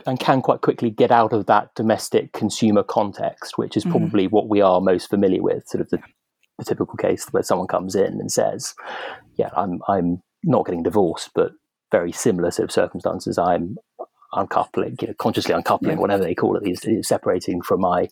and 0.05 0.19
can 0.19 0.41
quite 0.41 0.61
quickly 0.61 0.89
get 0.89 1.11
out 1.11 1.33
of 1.33 1.45
that 1.47 1.73
domestic 1.75 2.33
consumer 2.33 2.83
context, 2.83 3.57
which 3.57 3.75
is 3.75 3.83
mm-hmm. 3.83 3.91
probably 3.91 4.27
mm. 4.27 4.31
what 4.31 4.49
we 4.49 4.61
are 4.61 4.81
most 4.81 5.09
familiar 5.09 5.41
with, 5.41 5.67
sort 5.67 5.81
of 5.81 5.89
the, 5.89 5.99
the, 6.57 6.65
typical 6.65 6.95
case 6.95 7.25
where 7.31 7.43
someone 7.43 7.67
comes 7.67 7.95
in 7.95 8.19
and 8.19 8.31
says, 8.31 8.73
"Yeah, 9.35 9.49
I'm 9.55 9.79
I'm 9.87 10.21
not 10.43 10.65
getting 10.65 10.83
divorced, 10.83 11.31
but 11.33 11.51
very 11.91 12.11
similar 12.11 12.51
sort 12.51 12.69
of 12.69 12.71
circumstances. 12.71 13.37
I'm 13.37 13.77
uncoupling, 14.33 14.97
you 15.01 15.07
know, 15.07 15.13
consciously 15.19 15.53
uncoupling, 15.53 15.97
yeah. 15.97 16.01
whatever 16.01 16.23
they 16.23 16.35
call 16.35 16.55
it, 16.55 16.63
these 16.63 17.07
separating 17.07 17.61
from 17.61 17.81
my 17.81 18.09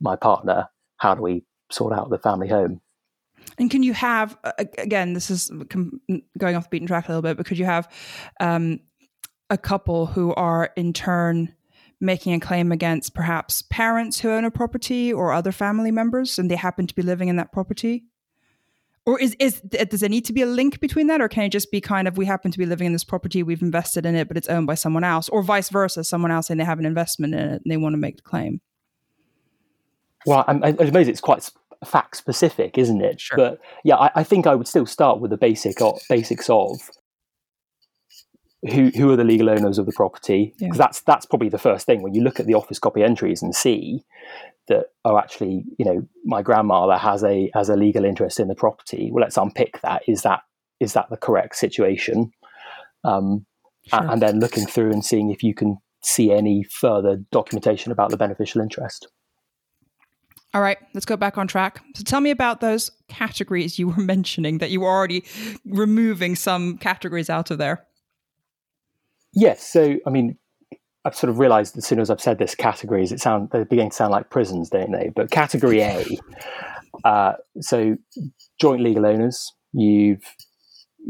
my 0.00 0.16
partner. 0.16 0.68
How 0.98 1.14
do 1.14 1.22
we 1.22 1.44
sort 1.70 1.92
out 1.92 2.10
the 2.10 2.18
family 2.18 2.48
home?" 2.48 2.80
And 3.58 3.70
can 3.70 3.82
you 3.82 3.92
have 3.92 4.38
again? 4.78 5.14
This 5.14 5.30
is 5.30 5.50
going 6.38 6.56
off 6.56 6.64
the 6.64 6.68
beaten 6.70 6.86
track 6.86 7.08
a 7.08 7.10
little 7.10 7.22
bit, 7.22 7.36
but 7.36 7.46
could 7.46 7.58
you 7.58 7.64
have 7.64 7.90
um, 8.40 8.80
a 9.50 9.58
couple 9.58 10.06
who 10.06 10.32
are 10.34 10.70
in 10.76 10.92
turn 10.92 11.54
making 12.00 12.32
a 12.32 12.40
claim 12.40 12.70
against 12.70 13.14
perhaps 13.14 13.62
parents 13.62 14.20
who 14.20 14.30
own 14.30 14.44
a 14.44 14.50
property 14.50 15.12
or 15.12 15.32
other 15.32 15.50
family 15.50 15.90
members, 15.90 16.38
and 16.38 16.50
they 16.50 16.56
happen 16.56 16.86
to 16.86 16.94
be 16.94 17.02
living 17.02 17.28
in 17.28 17.36
that 17.36 17.52
property? 17.52 18.04
Or 19.04 19.18
is 19.18 19.34
is 19.40 19.60
does 19.62 20.00
there 20.00 20.08
need 20.08 20.26
to 20.26 20.32
be 20.32 20.42
a 20.42 20.46
link 20.46 20.80
between 20.80 21.06
that, 21.06 21.20
or 21.20 21.28
can 21.28 21.44
it 21.44 21.48
just 21.48 21.72
be 21.72 21.80
kind 21.80 22.06
of 22.06 22.18
we 22.18 22.26
happen 22.26 22.52
to 22.52 22.58
be 22.58 22.66
living 22.66 22.86
in 22.86 22.92
this 22.92 23.04
property, 23.04 23.42
we've 23.42 23.62
invested 23.62 24.04
in 24.04 24.14
it, 24.14 24.28
but 24.28 24.36
it's 24.36 24.48
owned 24.48 24.66
by 24.66 24.74
someone 24.74 25.02
else, 25.02 25.28
or 25.30 25.42
vice 25.42 25.70
versa, 25.70 26.04
someone 26.04 26.30
else 26.30 26.50
and 26.50 26.60
they 26.60 26.64
have 26.64 26.78
an 26.78 26.84
investment 26.86 27.34
in 27.34 27.40
it 27.40 27.62
and 27.62 27.62
they 27.66 27.78
want 27.78 27.94
to 27.94 27.98
make 27.98 28.16
the 28.16 28.22
claim? 28.22 28.60
Well, 30.26 30.44
I, 30.46 30.76
I 30.78 30.84
suppose 30.84 31.08
it's 31.08 31.22
quite 31.22 31.50
fact 31.86 32.16
specific, 32.16 32.76
isn't 32.78 33.02
it? 33.02 33.20
Sure. 33.20 33.36
But 33.36 33.60
yeah, 33.84 33.96
I, 33.96 34.10
I, 34.16 34.24
think 34.24 34.46
I 34.46 34.54
would 34.54 34.68
still 34.68 34.86
start 34.86 35.20
with 35.20 35.30
the 35.30 35.36
basic 35.36 35.80
of, 35.80 36.00
basics 36.08 36.50
of 36.50 36.78
who 38.70 38.90
who 38.96 39.10
are 39.12 39.16
the 39.16 39.24
legal 39.24 39.50
owners 39.50 39.78
of 39.78 39.86
the 39.86 39.92
property. 39.92 40.54
Because 40.58 40.76
yeah. 40.76 40.84
that's 40.84 41.00
that's 41.02 41.26
probably 41.26 41.48
the 41.48 41.58
first 41.58 41.86
thing 41.86 42.02
when 42.02 42.14
you 42.14 42.22
look 42.22 42.40
at 42.40 42.46
the 42.46 42.54
office 42.54 42.78
copy 42.78 43.02
entries 43.02 43.42
and 43.42 43.54
see 43.54 44.04
that 44.66 44.86
oh 45.04 45.18
actually 45.18 45.64
you 45.78 45.84
know 45.84 46.06
my 46.24 46.42
grandmother 46.42 46.98
has 46.98 47.24
a 47.24 47.50
has 47.54 47.68
a 47.68 47.76
legal 47.76 48.04
interest 48.04 48.40
in 48.40 48.48
the 48.48 48.54
property. 48.54 49.10
Well, 49.12 49.22
let's 49.22 49.36
unpick 49.36 49.80
that. 49.82 50.02
Is 50.08 50.22
that 50.22 50.40
is 50.80 50.92
that 50.94 51.10
the 51.10 51.16
correct 51.16 51.56
situation? 51.56 52.32
Um, 53.04 53.46
sure. 53.86 54.00
and, 54.00 54.10
and 54.10 54.22
then 54.22 54.40
looking 54.40 54.66
through 54.66 54.90
and 54.90 55.04
seeing 55.04 55.30
if 55.30 55.42
you 55.42 55.54
can 55.54 55.78
see 56.02 56.32
any 56.32 56.64
further 56.64 57.16
documentation 57.30 57.92
about 57.92 58.10
the 58.10 58.16
beneficial 58.16 58.60
interest. 58.60 59.08
All 60.54 60.62
right, 60.62 60.78
let's 60.94 61.04
go 61.04 61.16
back 61.16 61.36
on 61.36 61.46
track. 61.46 61.82
So 61.94 62.02
tell 62.04 62.20
me 62.20 62.30
about 62.30 62.60
those 62.60 62.90
categories 63.08 63.78
you 63.78 63.88
were 63.88 63.96
mentioning 64.02 64.58
that 64.58 64.70
you 64.70 64.80
were 64.80 64.88
already 64.88 65.24
removing 65.66 66.36
some 66.36 66.78
categories 66.78 67.28
out 67.28 67.50
of 67.50 67.58
there. 67.58 67.84
Yes, 69.34 69.62
so 69.62 69.96
I 70.06 70.10
mean, 70.10 70.38
I've 71.04 71.14
sort 71.14 71.30
of 71.30 71.38
realised 71.38 71.76
as 71.76 71.86
soon 71.86 72.00
as 72.00 72.10
I've 72.10 72.20
said 72.20 72.38
this, 72.38 72.54
categories 72.54 73.12
it 73.12 73.20
sound 73.20 73.50
they're 73.50 73.64
beginning 73.64 73.90
to 73.90 73.96
sound 73.96 74.12
like 74.12 74.30
prisons, 74.30 74.70
don't 74.70 74.92
they? 74.92 75.10
But 75.14 75.30
category 75.30 75.82
A, 75.82 76.04
uh, 77.04 77.34
so 77.60 77.96
joint 78.60 78.82
legal 78.82 79.06
owners. 79.06 79.52
You've 79.72 80.24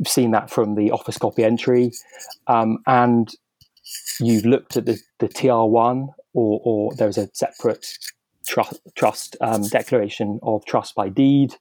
seen 0.04 0.32
that 0.32 0.50
from 0.50 0.74
the 0.74 0.90
office 0.90 1.16
copy 1.16 1.44
entry, 1.44 1.92
um, 2.48 2.78
and 2.86 3.32
you've 4.20 4.44
looked 4.44 4.76
at 4.76 4.84
the, 4.84 4.98
the 5.20 5.28
TR1, 5.28 6.08
or, 6.34 6.60
or 6.64 6.94
there's 6.96 7.18
a 7.18 7.28
separate 7.32 7.86
trust, 8.48 8.80
trust 8.96 9.36
um, 9.40 9.62
declaration 9.62 10.40
of 10.42 10.64
trust 10.64 10.94
by 10.94 11.08
deed, 11.08 11.54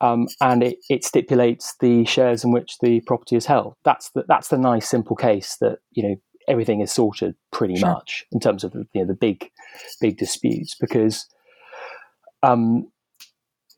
um, 0.00 0.26
and 0.40 0.62
it, 0.62 0.78
it, 0.88 1.04
stipulates 1.04 1.74
the 1.80 2.04
shares 2.04 2.44
in 2.44 2.52
which 2.52 2.78
the 2.80 3.00
property 3.00 3.36
is 3.36 3.46
held. 3.46 3.74
That's 3.84 4.10
the, 4.10 4.24
that's 4.26 4.48
the 4.48 4.58
nice 4.58 4.88
simple 4.88 5.16
case 5.16 5.56
that 5.60 5.78
you 5.92 6.02
know 6.02 6.16
everything 6.48 6.80
is 6.80 6.92
sorted 6.92 7.34
pretty 7.52 7.76
sure. 7.76 7.90
much 7.90 8.24
in 8.32 8.40
terms 8.40 8.64
of 8.64 8.74
you 8.74 9.02
know 9.02 9.06
the 9.06 9.14
big 9.14 9.50
big 10.00 10.16
disputes 10.16 10.74
because 10.80 11.26
um, 12.42 12.90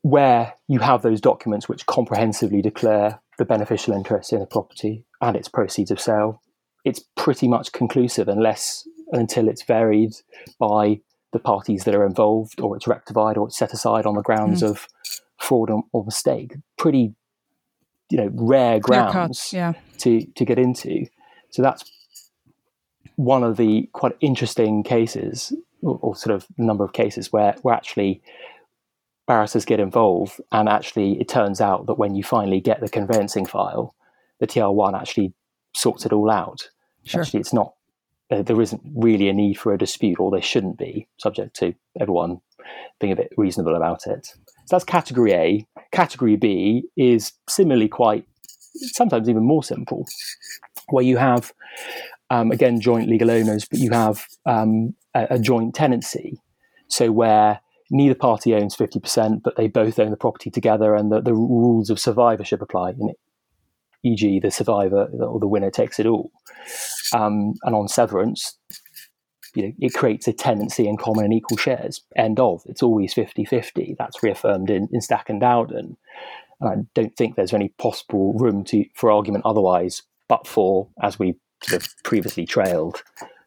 where 0.01 0.53
you 0.67 0.79
have 0.79 1.01
those 1.01 1.21
documents 1.21 1.67
which 1.67 1.85
comprehensively 1.85 2.61
declare 2.61 3.21
the 3.37 3.45
beneficial 3.45 3.93
interest 3.93 4.33
in 4.33 4.41
a 4.41 4.45
property 4.45 5.05
and 5.21 5.35
its 5.35 5.47
proceeds 5.47 5.91
of 5.91 5.99
sale, 5.99 6.41
it's 6.85 7.03
pretty 7.17 7.47
much 7.47 7.71
conclusive 7.71 8.27
unless 8.27 8.87
until 9.11 9.47
it's 9.47 9.63
varied 9.63 10.11
by 10.59 10.99
the 11.31 11.39
parties 11.39 11.83
that 11.85 11.95
are 11.95 12.05
involved, 12.05 12.59
or 12.59 12.75
it's 12.75 12.87
rectified, 12.87 13.37
or 13.37 13.47
it's 13.47 13.57
set 13.57 13.73
aside 13.73 14.05
on 14.05 14.15
the 14.15 14.21
grounds 14.21 14.61
mm. 14.61 14.69
of 14.69 14.87
fraud 15.37 15.69
or, 15.69 15.83
or, 15.91 16.03
mistake. 16.03 16.55
Pretty, 16.77 17.13
you 18.09 18.17
know, 18.17 18.29
rare 18.33 18.79
grounds 18.79 19.51
yeah. 19.53 19.73
to 19.99 20.25
to 20.35 20.45
get 20.45 20.59
into. 20.59 21.05
So 21.49 21.61
that's 21.61 21.89
one 23.15 23.43
of 23.43 23.57
the 23.57 23.89
quite 23.93 24.15
interesting 24.21 24.83
cases, 24.83 25.53
or, 25.81 25.99
or 26.01 26.15
sort 26.15 26.35
of 26.35 26.47
number 26.57 26.83
of 26.83 26.93
cases 26.93 27.31
where 27.31 27.55
where 27.61 27.75
actually 27.75 28.21
barristers 29.27 29.65
get 29.65 29.79
involved, 29.79 30.41
and 30.51 30.67
actually 30.67 31.19
it 31.19 31.29
turns 31.29 31.61
out 31.61 31.85
that 31.87 31.97
when 31.97 32.15
you 32.15 32.23
finally 32.23 32.59
get 32.59 32.81
the 32.81 32.89
conveyancing 32.89 33.45
file, 33.45 33.95
the 34.39 34.47
TR1 34.47 34.99
actually 34.99 35.33
sorts 35.73 36.05
it 36.05 36.11
all 36.11 36.29
out. 36.29 36.69
Sure. 37.03 37.21
Actually, 37.21 37.39
it's 37.39 37.53
not. 37.53 37.73
Uh, 38.31 38.41
there 38.41 38.61
isn't 38.61 38.81
really 38.95 39.27
a 39.27 39.33
need 39.33 39.59
for 39.59 39.73
a 39.73 39.77
dispute, 39.77 40.19
or 40.19 40.31
there 40.31 40.41
shouldn't 40.41 40.77
be, 40.77 41.07
subject 41.17 41.55
to 41.57 41.73
everyone 41.99 42.39
being 42.99 43.11
a 43.11 43.15
bit 43.15 43.31
reasonable 43.37 43.75
about 43.75 44.07
it. 44.07 44.25
So 44.25 44.75
that's 44.75 44.85
category 44.85 45.33
A. 45.33 45.67
Category 45.91 46.37
B 46.37 46.83
is 46.95 47.33
similarly 47.49 47.89
quite, 47.89 48.25
sometimes 48.93 49.27
even 49.27 49.43
more 49.43 49.63
simple, 49.63 50.07
where 50.89 51.03
you 51.03 51.17
have, 51.17 51.53
um, 52.29 52.51
again, 52.51 52.79
joint 52.79 53.09
legal 53.09 53.29
owners, 53.29 53.65
but 53.69 53.79
you 53.79 53.91
have 53.91 54.25
um, 54.45 54.95
a, 55.13 55.27
a 55.31 55.39
joint 55.39 55.75
tenancy. 55.75 56.39
So 56.87 57.11
where 57.11 57.59
neither 57.89 58.15
party 58.15 58.55
owns 58.55 58.75
50%, 58.75 59.43
but 59.43 59.57
they 59.57 59.67
both 59.67 59.99
own 59.99 60.11
the 60.11 60.17
property 60.17 60.49
together 60.49 60.95
and 60.95 61.11
the, 61.11 61.21
the 61.21 61.33
rules 61.33 61.89
of 61.89 61.99
survivorship 61.99 62.61
apply. 62.61 62.93
e.g., 64.03 64.39
the 64.39 64.51
survivor 64.51 65.05
or 65.19 65.39
the 65.39 65.47
winner 65.47 65.71
takes 65.71 65.99
it 65.99 66.05
all. 66.05 66.31
Um, 67.13 67.53
and 67.63 67.75
on 67.75 67.87
severance, 67.87 68.57
you 69.55 69.63
know, 69.63 69.73
it 69.79 69.93
creates 69.93 70.27
a 70.27 70.33
tenancy 70.33 70.87
in 70.87 70.97
common 70.97 71.25
and 71.25 71.33
equal 71.33 71.57
shares. 71.57 72.01
End 72.15 72.39
of. 72.39 72.61
It's 72.65 72.83
always 72.83 73.13
50 73.13 73.45
50. 73.45 73.95
That's 73.97 74.23
reaffirmed 74.23 74.69
in, 74.69 74.87
in 74.91 75.01
Stack 75.01 75.29
and 75.29 75.41
Dowden. 75.41 75.97
And 76.59 76.69
I 76.69 76.75
don't 76.93 77.15
think 77.15 77.35
there's 77.35 77.53
any 77.53 77.69
possible 77.77 78.33
room 78.33 78.63
to, 78.65 78.85
for 78.95 79.11
argument 79.11 79.45
otherwise, 79.45 80.03
but 80.27 80.47
for, 80.47 80.89
as 81.01 81.19
we 81.19 81.37
sort 81.63 81.83
of 81.83 81.89
previously 82.03 82.45
trailed, 82.45 83.03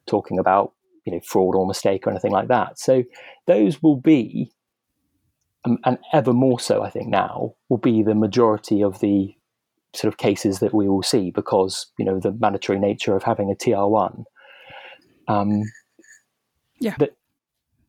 talking 0.06 0.38
about 0.38 0.72
you 1.04 1.12
know 1.12 1.20
fraud 1.20 1.54
or 1.54 1.66
mistake 1.66 2.06
or 2.06 2.10
anything 2.10 2.32
like 2.32 2.48
that. 2.48 2.78
So 2.78 3.04
those 3.46 3.82
will 3.82 3.96
be, 3.96 4.52
um, 5.64 5.78
and 5.84 5.98
ever 6.12 6.32
more 6.32 6.60
so, 6.60 6.82
I 6.82 6.90
think 6.90 7.08
now 7.08 7.54
will 7.68 7.78
be 7.78 8.02
the 8.02 8.14
majority 8.14 8.82
of 8.82 9.00
the 9.00 9.34
sort 9.94 10.12
of 10.12 10.18
cases 10.18 10.60
that 10.60 10.74
we 10.74 10.88
will 10.88 11.02
see 11.02 11.30
because 11.30 11.86
you 11.98 12.04
know 12.04 12.18
the 12.18 12.32
mandatory 12.32 12.78
nature 12.78 13.14
of 13.16 13.22
having 13.22 13.50
a 13.50 13.54
TR 13.54 13.86
one. 13.86 14.24
Um, 15.28 15.62
yeah. 16.80 16.94
That 16.98 17.16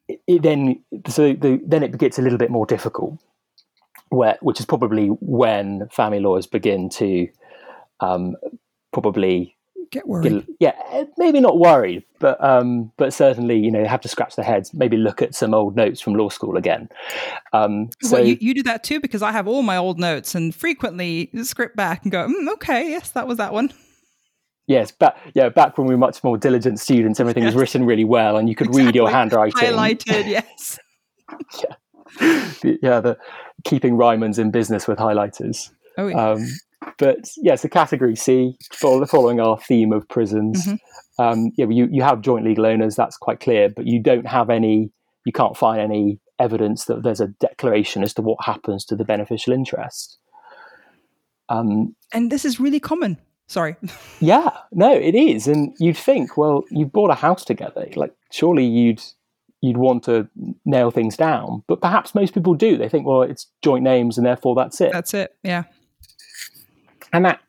it, 0.08 0.22
it 0.28 0.42
then 0.44 0.84
so 1.08 1.34
the, 1.34 1.60
then 1.66 1.84
it 1.84 1.98
gets 1.98 2.20
a 2.20 2.22
little 2.22 2.38
bit 2.38 2.52
more 2.52 2.66
difficult, 2.66 3.20
where 4.10 4.38
which 4.42 4.60
is 4.60 4.66
probably 4.66 5.08
when 5.08 5.88
family 5.90 6.20
lawyers 6.20 6.48
begin 6.48 6.90
to 6.90 7.28
um, 8.00 8.36
probably 8.94 9.56
get 9.92 10.08
worried. 10.08 10.46
Yeah, 10.60 10.74
maybe 11.18 11.39
not 11.39 11.58
worried, 11.58 12.04
but 12.20 12.42
um, 12.44 12.92
but 12.98 13.13
certainly 13.13 13.58
you 13.58 13.72
know 13.72 13.86
have 13.86 14.01
to 14.01 14.08
scratch 14.08 14.36
their 14.36 14.46
heads. 14.46 14.74
Maybe 14.74 14.98
look 14.98 15.22
at 15.22 15.36
some 15.36 15.54
old 15.54 15.75
notes 15.75 16.01
from 16.01 16.13
law 16.13 16.30
school 16.30 16.58
again. 16.58 16.89
Um, 17.54 17.89
so 18.01 18.18
well, 18.18 18.25
you, 18.25 18.38
you, 18.39 18.54
do 18.54 18.63
that 18.63 18.84
too 18.84 19.00
because 19.00 19.22
I 19.22 19.32
have 19.32 19.48
all 19.48 19.62
my 19.62 19.77
old 19.77 20.00
notes 20.00 20.36
and 20.36 20.54
frequently 20.54 21.30
script 21.44 21.75
back 21.75 22.04
and 22.04 22.12
go, 22.12 22.27
mm, 22.27 22.54
okay, 22.54 22.89
yes, 22.89 23.10
that 23.12 23.27
was 23.27 23.38
that 23.38 23.54
one. 23.54 23.72
Yes, 24.68 24.92
but 24.92 25.18
yeah, 25.36 25.50
back 25.50 25.77
when 25.77 25.88
we 25.88 25.94
were 25.94 26.00
much 26.00 26.24
more 26.24 26.38
diligent 26.38 26.80
students, 26.80 27.20
everything 27.20 27.44
yes. 27.44 27.54
was 27.54 27.62
written 27.62 27.86
really 27.86 28.06
well, 28.06 28.38
and 28.38 28.50
you 28.50 28.56
could 28.56 28.68
exactly. 28.68 28.86
read 28.86 28.96
your 28.96 29.10
handwriting 29.10 29.62
highlighted. 29.62 30.25
Yes. 30.27 30.80
yeah, 32.22 32.75
yeah. 32.82 33.00
The 33.00 33.18
keeping 33.63 33.96
Ryman's 33.96 34.39
in 34.39 34.50
business 34.50 34.88
with 34.88 34.98
highlighters. 34.98 35.70
Oh 35.98 36.08
yeah. 36.08 36.32
Um, 36.32 36.48
but 36.98 37.30
yeah, 37.38 37.56
so 37.56 37.68
category 37.68 38.15
C, 38.15 38.56
following 38.74 39.39
our 39.39 39.60
theme 39.60 39.92
of 39.92 40.08
prisons. 40.08 40.65
Mm-hmm. 40.65 41.22
Um, 41.22 41.51
yeah, 41.58 41.68
you, 41.70 41.88
you 41.92 42.04
have 42.04 42.22
joint 42.22 42.46
legal 42.46 42.65
owners, 42.65 42.96
that's 42.96 43.18
quite 43.18 43.39
clear, 43.39 43.70
but 43.70 43.88
you 43.88 44.01
don't 44.01 44.27
have 44.27 44.50
any, 44.50 44.92
you 45.25 45.32
can't 45.32 45.56
find 45.56 45.80
any 45.82 46.20
evidence 46.39 46.86
that 46.86 47.04
there's 47.04 47.22
a 47.22 47.27
declaration 47.27 48.04
as 48.04 48.13
to 48.15 48.22
what 48.22 48.44
happens 48.44 48.86
to 48.86 48.96
the 48.96 49.06
beneficial 49.06 49.54
interest. 49.54 50.18
Um, 51.48 51.96
and 52.13 52.32
this 52.32 52.44
is 52.44 52.60
really 52.60 52.80
common. 52.80 53.18
Sorry. 53.48 53.75
yeah, 54.20 54.50
no, 54.72 54.92
it 54.94 55.15
is. 55.15 55.48
And 55.48 55.75
you'd 55.80 55.98
think, 55.98 56.36
well, 56.38 56.63
you've 56.70 56.92
bought 56.92 57.12
a 57.12 57.15
house 57.15 57.46
together. 57.46 57.88
Like, 57.96 58.13
surely 58.32 58.65
you'd 58.65 59.01
you'd 59.62 59.77
want 59.77 60.04
to 60.04 60.27
nail 60.65 60.92
things 60.92 61.18
down. 61.18 61.63
But 61.68 61.82
perhaps 61.82 62.13
most 62.13 62.34
people 62.34 62.54
do. 62.54 62.77
They 62.77 62.89
think, 62.89 63.08
well, 63.08 63.24
it's 63.24 63.48
joint 63.63 63.84
names 63.84 64.18
and 64.18 64.25
therefore 64.25 64.54
that's 64.54 64.80
it. 64.80 64.92
That's 64.92 65.13
it. 65.13 65.36
Yeah. 65.44 65.63
And 67.15 67.24
that, 67.24 67.39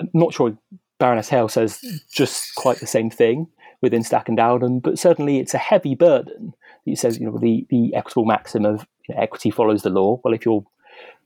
I'm 0.00 0.08
not 0.14 0.32
sure 0.32 0.56
Baroness 1.00 1.28
Hale 1.28 1.48
says 1.48 1.80
just 2.12 2.54
quite 2.54 2.78
the 2.78 2.86
same 2.86 3.10
thing 3.10 3.48
within 3.82 4.04
Stack 4.04 4.28
and 4.28 4.36
Dowden, 4.36 4.78
but 4.78 5.00
certainly 5.00 5.40
it's 5.40 5.52
a 5.52 5.58
heavy 5.58 5.96
burden. 5.96 6.52
He 6.84 6.94
says, 6.94 7.18
you 7.18 7.26
know, 7.26 7.36
the, 7.36 7.66
the 7.70 7.92
equitable 7.96 8.24
maxim 8.24 8.64
of 8.64 8.86
you 9.08 9.16
know, 9.16 9.20
equity 9.20 9.50
follows 9.50 9.82
the 9.82 9.90
law. 9.90 10.20
Well, 10.22 10.32
if 10.32 10.44
you're 10.44 10.64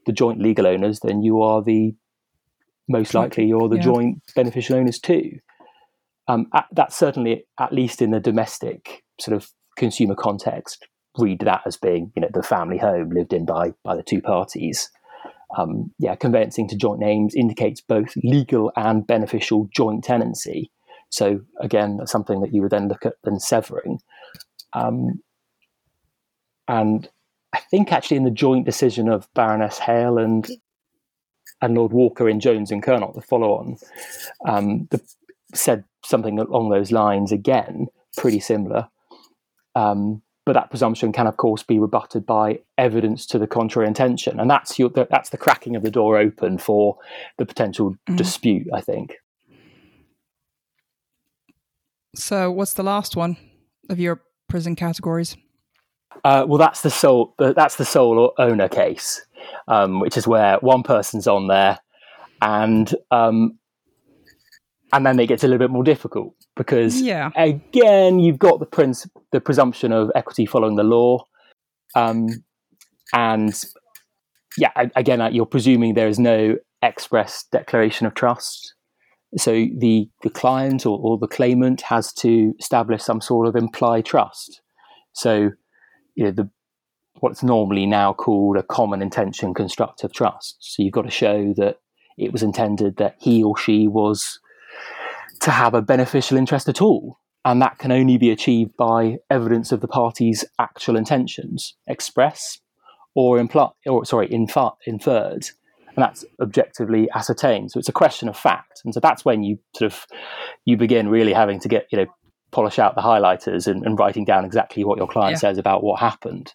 the 0.07 0.13
joint 0.13 0.41
legal 0.41 0.67
owners, 0.67 1.01
then 1.01 1.23
you 1.23 1.43
are 1.43 1.63
the 1.63 1.95
most 2.89 3.13
likely 3.13 3.45
you're 3.45 3.69
the 3.69 3.77
yeah. 3.77 3.83
joint 3.83 4.23
beneficial 4.35 4.77
owners 4.77 4.99
too. 4.99 5.39
Um, 6.29 6.47
at, 6.55 6.69
that's 6.73 6.97
certainly, 6.97 7.45
at 7.61 7.75
least 7.75 8.01
in 8.01 8.13
the 8.13 8.21
domestic 8.21 9.05
sort 9.21 9.37
of 9.37 9.51
consumer 9.77 10.15
context, 10.15 10.87
read 11.19 11.41
that 11.41 11.61
as 11.67 11.77
being, 11.77 12.13
you 12.17 12.23
know, 12.23 12.31
the 12.33 12.43
family 12.43 12.79
home 12.79 13.11
lived 13.11 13.35
in 13.35 13.45
by 13.45 13.75
by 13.85 13.95
the 13.95 14.03
two 14.03 14.23
parties 14.23 14.89
um, 15.57 15.93
yeah, 15.99 16.15
conveyancing 16.15 16.69
to 16.69 16.77
joint 16.77 17.01
names 17.01 17.35
indicates 17.35 17.81
both 17.81 18.15
legal 18.23 18.73
and 18.77 19.07
beneficial 19.07 19.69
joint 19.75 20.05
tenancy. 20.05 20.71
So 21.11 21.41
again, 21.61 22.01
something 22.07 22.41
that 22.41 22.55
you 22.55 22.63
would 22.63 22.71
then 22.71 22.89
look 22.89 23.05
at 23.05 23.15
then 23.25 23.39
severing. 23.39 23.99
Um, 24.73 25.21
and 26.69 27.09
I 27.53 27.59
think 27.71 27.93
actually 27.93 28.17
in 28.17 28.25
the 28.25 28.31
joint 28.31 28.65
decision 28.65 29.09
of 29.09 29.29
Baroness 29.35 29.79
Hale 29.79 30.19
and 30.19 30.49
and 31.61 31.75
Lord 31.77 31.93
Walker 31.93 32.29
in 32.29 32.41
Jones 32.41 32.73
and 32.73 32.83
Kernot, 32.83 33.15
the 33.15 33.23
follow-on, 33.23 33.77
um, 34.49 34.89
the, 34.91 35.01
said 35.55 35.85
something 36.05 36.39
along 36.41 36.71
those 36.71 36.91
lines 36.91 37.31
again, 37.31 37.87
pretty 38.17 38.41
similar. 38.41 38.89
Um, 39.77 40.23
but 40.45 40.55
that 40.55 40.71
presumption 40.71 41.13
can, 41.13 41.27
of 41.27 41.37
course, 41.37 41.63
be 41.63 41.79
rebutted 41.79 42.27
by 42.27 42.61
evidence 42.77 43.27
to 43.27 43.39
the 43.39 43.47
contrary 43.47 43.87
intention, 43.87 44.41
and 44.41 44.51
that's 44.51 44.79
your, 44.79 44.91
that's 44.91 45.31
the 45.31 45.39
cracking 45.39 45.77
of 45.77 45.83
the 45.83 45.91
door 45.91 46.19
open 46.19 46.59
for 46.59 46.99
the 47.39 47.47
potential 47.47 47.97
mm. 48.09 48.17
dispute. 48.17 48.67
I 48.75 48.81
think. 48.81 49.17
So, 52.15 52.51
what's 52.51 52.75
the 52.75 52.83
last 52.83 53.17
one 53.17 53.37
of 53.89 53.99
your 54.01 54.23
prison 54.49 54.77
categories? 54.77 55.37
Uh, 56.25 56.45
well, 56.47 56.59
that's 56.59 56.83
the 56.83 56.91
sole 56.91 57.35
that's 57.39 57.77
the 57.77 57.85
sole 57.85 58.33
owner 58.39 58.69
case, 58.69 59.25
um, 59.69 60.01
which 60.01 60.17
is 60.17 60.27
where 60.27 60.59
one 60.59 60.83
person's 60.83 61.27
on 61.27 61.47
there, 61.47 61.79
and 62.41 62.95
um, 63.13 63.59
and 64.93 65.07
then 65.07 65.19
it 65.21 65.27
gets 65.27 65.45
a 65.45 65.47
little 65.47 65.59
bit 65.59 65.71
more 65.71 65.85
difficult 65.85 66.35
because 66.57 67.01
yeah. 67.01 67.31
again 67.37 68.19
you've 68.19 68.39
got 68.39 68.61
the 68.61 68.67
prince 68.67 69.07
the 69.31 69.41
presumption 69.41 69.93
of 69.93 70.11
equity 70.15 70.47
following 70.47 70.77
the 70.77 70.83
law. 70.83 71.25
Um, 71.95 72.29
and 73.13 73.55
yeah 74.57 74.71
again 74.97 75.21
uh, 75.21 75.29
you're 75.29 75.47
presuming 75.47 75.95
there 75.95 76.09
is 76.09 76.19
no 76.19 76.57
express 76.83 77.45
declaration 77.53 78.07
of 78.07 78.15
trust. 78.15 78.75
So 79.39 79.53
the 79.53 80.09
the 80.23 80.31
client 80.31 80.85
or, 80.85 80.99
or 80.99 81.19
the 81.19 81.27
claimant 81.27 81.81
has 81.83 82.13
to 82.15 82.55
establish 82.59 83.03
some 83.03 83.21
sort 83.21 83.47
of 83.47 83.57
implied 83.57 84.05
trust. 84.05 84.61
So 85.13 85.51
you 86.15 86.25
know 86.25 86.33
the 86.33 86.51
what's 87.21 87.43
normally 87.43 87.87
now 87.87 88.13
called 88.13 88.57
a 88.57 88.63
common 88.63 89.01
intention 89.01 89.55
constructive 89.55 90.13
trust. 90.13 90.57
So 90.61 90.83
you've 90.83 90.93
got 90.93 91.03
to 91.03 91.11
show 91.11 91.55
that 91.57 91.77
it 92.19 92.33
was 92.33 92.43
intended 92.43 92.97
that 92.97 93.17
he 93.21 93.43
or 93.43 93.57
she 93.57 93.87
was 93.87 94.41
to 95.43 95.51
have 95.51 95.75
a 95.75 95.83
beneficial 95.83 96.39
interest 96.39 96.69
at 96.69 96.81
all. 96.81 97.19
And 97.45 97.61
that 97.61 97.79
can 97.79 97.91
only 97.91 98.19
be 98.19 98.31
achieved 98.31 98.77
by 98.77 99.19
evidence 99.29 99.73
of 99.73 99.81
the 99.81 99.89
party's 99.89 100.45
actual 100.61 100.97
intentions, 100.97 101.75
express 101.89 102.61
or 103.15 103.39
imply, 103.39 103.71
or 103.85 104.05
sorry, 104.05 104.33
infer- 104.33 104.71
inferred, 104.87 105.45
and 105.89 105.97
that's 105.97 106.25
objectively 106.41 107.09
ascertained. 107.15 107.73
So 107.73 107.81
it's 107.81 107.89
a 107.89 107.93
question 107.93 108.29
of 108.29 108.37
fact, 108.37 108.81
and 108.85 108.95
so 108.95 109.01
that's 109.01 109.25
when 109.25 109.43
you 109.43 109.59
sort 109.77 109.93
of 109.93 110.07
you 110.65 110.77
begin 110.77 111.09
really 111.09 111.33
having 111.33 111.59
to 111.61 111.69
get 111.69 111.87
you 111.91 111.99
know 111.99 112.07
polish 112.53 112.79
out 112.79 112.95
the 112.95 113.03
highlighters 113.03 113.67
and, 113.67 113.85
and 113.85 113.99
writing 113.99 114.25
down 114.25 114.45
exactly 114.45 114.85
what 114.85 114.99
your 114.99 115.09
client 115.09 115.33
yeah. 115.33 115.39
says 115.39 115.59
about 115.59 115.83
what 115.83 115.99
happened, 115.99 116.55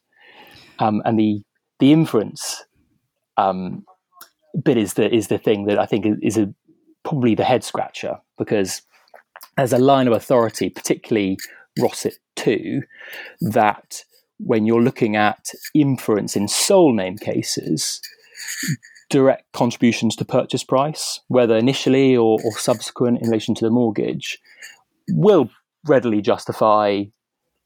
um, 0.79 1.01
and 1.03 1.19
the 1.19 1.41
the 1.79 1.91
inference 1.91 2.63
um, 3.35 3.83
bit 4.63 4.77
is 4.77 4.93
the 4.93 5.13
is 5.13 5.27
the 5.27 5.37
thing 5.37 5.65
that 5.65 5.77
I 5.77 5.85
think 5.85 6.05
is, 6.05 6.17
is 6.21 6.37
a 6.37 6.53
probably 7.03 7.35
the 7.35 7.43
head 7.43 7.65
scratcher 7.65 8.19
because 8.37 8.81
there's 9.55 9.73
a 9.73 9.79
line 9.79 10.07
of 10.07 10.13
authority, 10.13 10.69
particularly 10.69 11.37
Rosset 11.79 12.17
2, 12.35 12.81
that 13.41 14.03
when 14.39 14.65
you're 14.65 14.83
looking 14.83 15.15
at 15.15 15.49
inference 15.73 16.35
in 16.35 16.47
sole 16.47 16.93
name 16.93 17.17
cases, 17.17 18.01
direct 19.09 19.51
contributions 19.53 20.15
to 20.15 20.25
purchase 20.25 20.63
price, 20.63 21.21
whether 21.27 21.55
initially 21.55 22.15
or, 22.15 22.39
or 22.43 22.51
subsequent 22.57 23.21
in 23.21 23.29
relation 23.29 23.55
to 23.55 23.65
the 23.65 23.71
mortgage, 23.71 24.39
will 25.09 25.49
readily 25.85 26.21
justify 26.21 27.03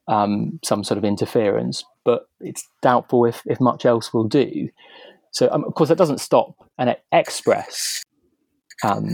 um, 0.08 0.60
some 0.64 0.84
sort 0.84 0.98
of 0.98 1.06
interference, 1.06 1.84
but 2.04 2.28
it's 2.40 2.68
doubtful 2.82 3.26
if, 3.26 3.42
if 3.46 3.60
much 3.60 3.86
else 3.86 4.14
will 4.14 4.28
do. 4.28 4.70
So, 5.32 5.50
um, 5.52 5.64
of 5.64 5.74
course, 5.76 5.90
that 5.90 5.98
doesn't 5.98 6.20
stop 6.20 6.54
an 6.78 6.96
express 7.12 8.04
um, 8.84 9.10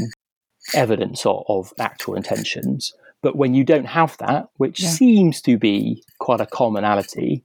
evidence 0.73 1.25
of, 1.25 1.43
of, 1.47 1.73
actual 1.79 2.15
intentions. 2.15 2.93
But 3.21 3.35
when 3.35 3.53
you 3.53 3.63
don't 3.63 3.85
have 3.85 4.17
that, 4.17 4.49
which 4.57 4.81
yeah. 4.81 4.89
seems 4.89 5.41
to 5.41 5.57
be 5.57 6.03
quite 6.19 6.41
a 6.41 6.45
commonality, 6.45 7.43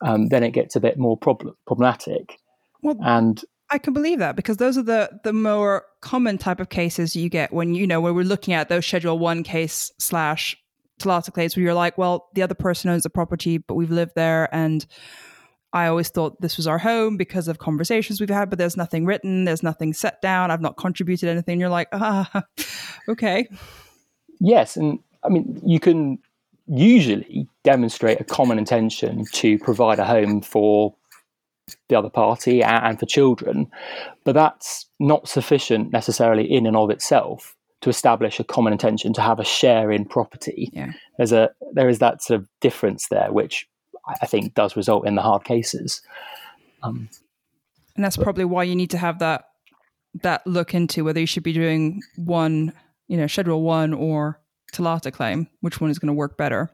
um, 0.00 0.28
then 0.28 0.42
it 0.42 0.50
gets 0.50 0.74
a 0.76 0.80
bit 0.80 0.98
more 0.98 1.16
problem- 1.16 1.56
problematic. 1.66 2.38
Well, 2.82 2.96
and 3.02 3.42
I 3.70 3.78
can 3.78 3.94
believe 3.94 4.18
that 4.18 4.36
because 4.36 4.56
those 4.56 4.76
are 4.76 4.82
the 4.82 5.20
the 5.24 5.32
more 5.32 5.84
common 6.00 6.36
type 6.38 6.60
of 6.60 6.68
cases 6.68 7.14
you 7.14 7.28
get 7.28 7.52
when 7.52 7.74
you 7.74 7.86
know 7.86 8.00
when 8.00 8.14
we're 8.14 8.24
looking 8.24 8.54
at 8.54 8.68
those 8.68 8.84
Schedule 8.84 9.18
One 9.18 9.44
case 9.44 9.90
slash 9.98 10.56
TOLATA 10.98 11.32
claims 11.32 11.56
where 11.56 11.64
you're 11.64 11.74
like, 11.74 11.96
well, 11.98 12.28
the 12.34 12.42
other 12.42 12.54
person 12.54 12.90
owns 12.90 13.02
the 13.02 13.10
property, 13.10 13.58
but 13.58 13.74
we've 13.74 13.90
lived 13.90 14.12
there 14.14 14.52
and 14.54 14.84
I 15.72 15.86
always 15.86 16.08
thought 16.10 16.40
this 16.40 16.56
was 16.56 16.66
our 16.66 16.78
home 16.78 17.16
because 17.16 17.48
of 17.48 17.58
conversations 17.58 18.20
we've 18.20 18.28
had, 18.28 18.50
but 18.50 18.58
there's 18.58 18.76
nothing 18.76 19.06
written, 19.06 19.44
there's 19.44 19.62
nothing 19.62 19.94
set 19.94 20.20
down, 20.20 20.50
I've 20.50 20.60
not 20.60 20.76
contributed 20.76 21.28
anything. 21.28 21.60
You're 21.60 21.70
like, 21.70 21.88
ah, 21.92 22.44
okay. 23.08 23.48
Yes, 24.40 24.76
and 24.76 24.98
I 25.24 25.28
mean, 25.28 25.60
you 25.64 25.80
can 25.80 26.18
usually 26.66 27.48
demonstrate 27.64 28.20
a 28.20 28.24
common 28.24 28.58
intention 28.58 29.24
to 29.32 29.58
provide 29.58 29.98
a 29.98 30.04
home 30.04 30.42
for 30.42 30.94
the 31.88 31.96
other 31.96 32.10
party 32.10 32.62
and 32.62 32.98
for 32.98 33.06
children, 33.06 33.70
but 34.24 34.34
that's 34.34 34.86
not 35.00 35.28
sufficient 35.28 35.92
necessarily 35.92 36.44
in 36.44 36.66
and 36.66 36.76
of 36.76 36.90
itself 36.90 37.56
to 37.82 37.90
establish 37.90 38.38
a 38.38 38.44
common 38.44 38.72
intention 38.72 39.12
to 39.12 39.20
have 39.20 39.40
a 39.40 39.44
share 39.44 39.90
in 39.90 40.04
property. 40.04 40.70
Yeah. 40.72 40.92
There's 41.16 41.32
a 41.32 41.50
there 41.72 41.88
is 41.88 41.98
that 41.98 42.22
sort 42.22 42.40
of 42.40 42.48
difference 42.60 43.08
there, 43.08 43.32
which 43.32 43.66
I 44.06 44.26
think 44.26 44.54
does 44.54 44.76
result 44.76 45.06
in 45.06 45.14
the 45.14 45.22
hard 45.22 45.44
cases. 45.44 46.02
Um, 46.82 47.08
and 47.94 48.04
that's 48.04 48.16
but, 48.16 48.24
probably 48.24 48.44
why 48.44 48.64
you 48.64 48.74
need 48.74 48.90
to 48.90 48.98
have 48.98 49.18
that 49.20 49.44
that 50.22 50.46
look 50.46 50.74
into 50.74 51.04
whether 51.04 51.20
you 51.20 51.26
should 51.26 51.42
be 51.42 51.52
doing 51.52 52.02
one, 52.16 52.72
you 53.08 53.16
know, 53.16 53.26
schedule 53.26 53.62
one 53.62 53.94
or 53.94 54.40
TOLATA 54.72 55.12
claim, 55.12 55.48
which 55.60 55.80
one 55.80 55.90
is 55.90 55.98
going 55.98 56.08
to 56.08 56.14
work 56.14 56.36
better. 56.36 56.70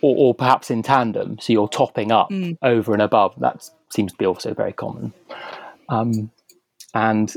Or, 0.00 0.16
or, 0.16 0.34
perhaps 0.34 0.68
in 0.68 0.82
tandem, 0.82 1.38
so 1.38 1.52
you're 1.52 1.68
topping 1.68 2.10
up 2.10 2.30
mm. 2.30 2.58
over 2.60 2.92
and 2.92 3.00
above. 3.00 3.34
That 3.38 3.68
seems 3.92 4.10
to 4.10 4.18
be 4.18 4.26
also 4.26 4.52
very 4.52 4.72
common. 4.72 5.12
Um, 5.88 6.32
and 6.92 7.32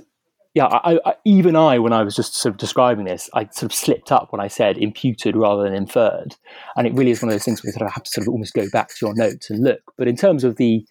yeah, 0.56 0.68
I, 0.68 1.00
I, 1.06 1.16
even 1.26 1.58
I, 1.58 1.80
when 1.80 1.92
I 1.92 2.02
was 2.02 2.16
just 2.16 2.38
sort 2.38 2.54
of 2.54 2.58
describing 2.58 3.04
this, 3.04 3.30
I 3.34 3.44
sort 3.48 3.64
of 3.64 3.74
slipped 3.74 4.10
up 4.10 4.32
when 4.32 4.40
I 4.40 4.48
said 4.48 4.78
imputed 4.78 5.36
rather 5.36 5.64
than 5.64 5.74
inferred, 5.74 6.38
and 6.78 6.88
it 6.88 6.94
really 6.94 7.12
is 7.12 7.22
one 7.22 7.28
of 7.28 7.34
those 7.34 7.44
things 7.44 7.62
where 7.62 7.68
you 7.68 7.74
sort 7.74 7.86
of 7.86 7.94
have 7.94 8.04
to 8.04 8.10
sort 8.10 8.26
of 8.26 8.32
almost 8.32 8.54
go 8.54 8.66
back 8.72 8.88
to 8.88 9.06
your 9.06 9.14
notes 9.14 9.50
and 9.50 9.62
look. 9.66 9.82
But 9.98 10.08
in 10.08 10.16
terms 10.16 10.46
of 10.46 10.56
the 10.56 10.86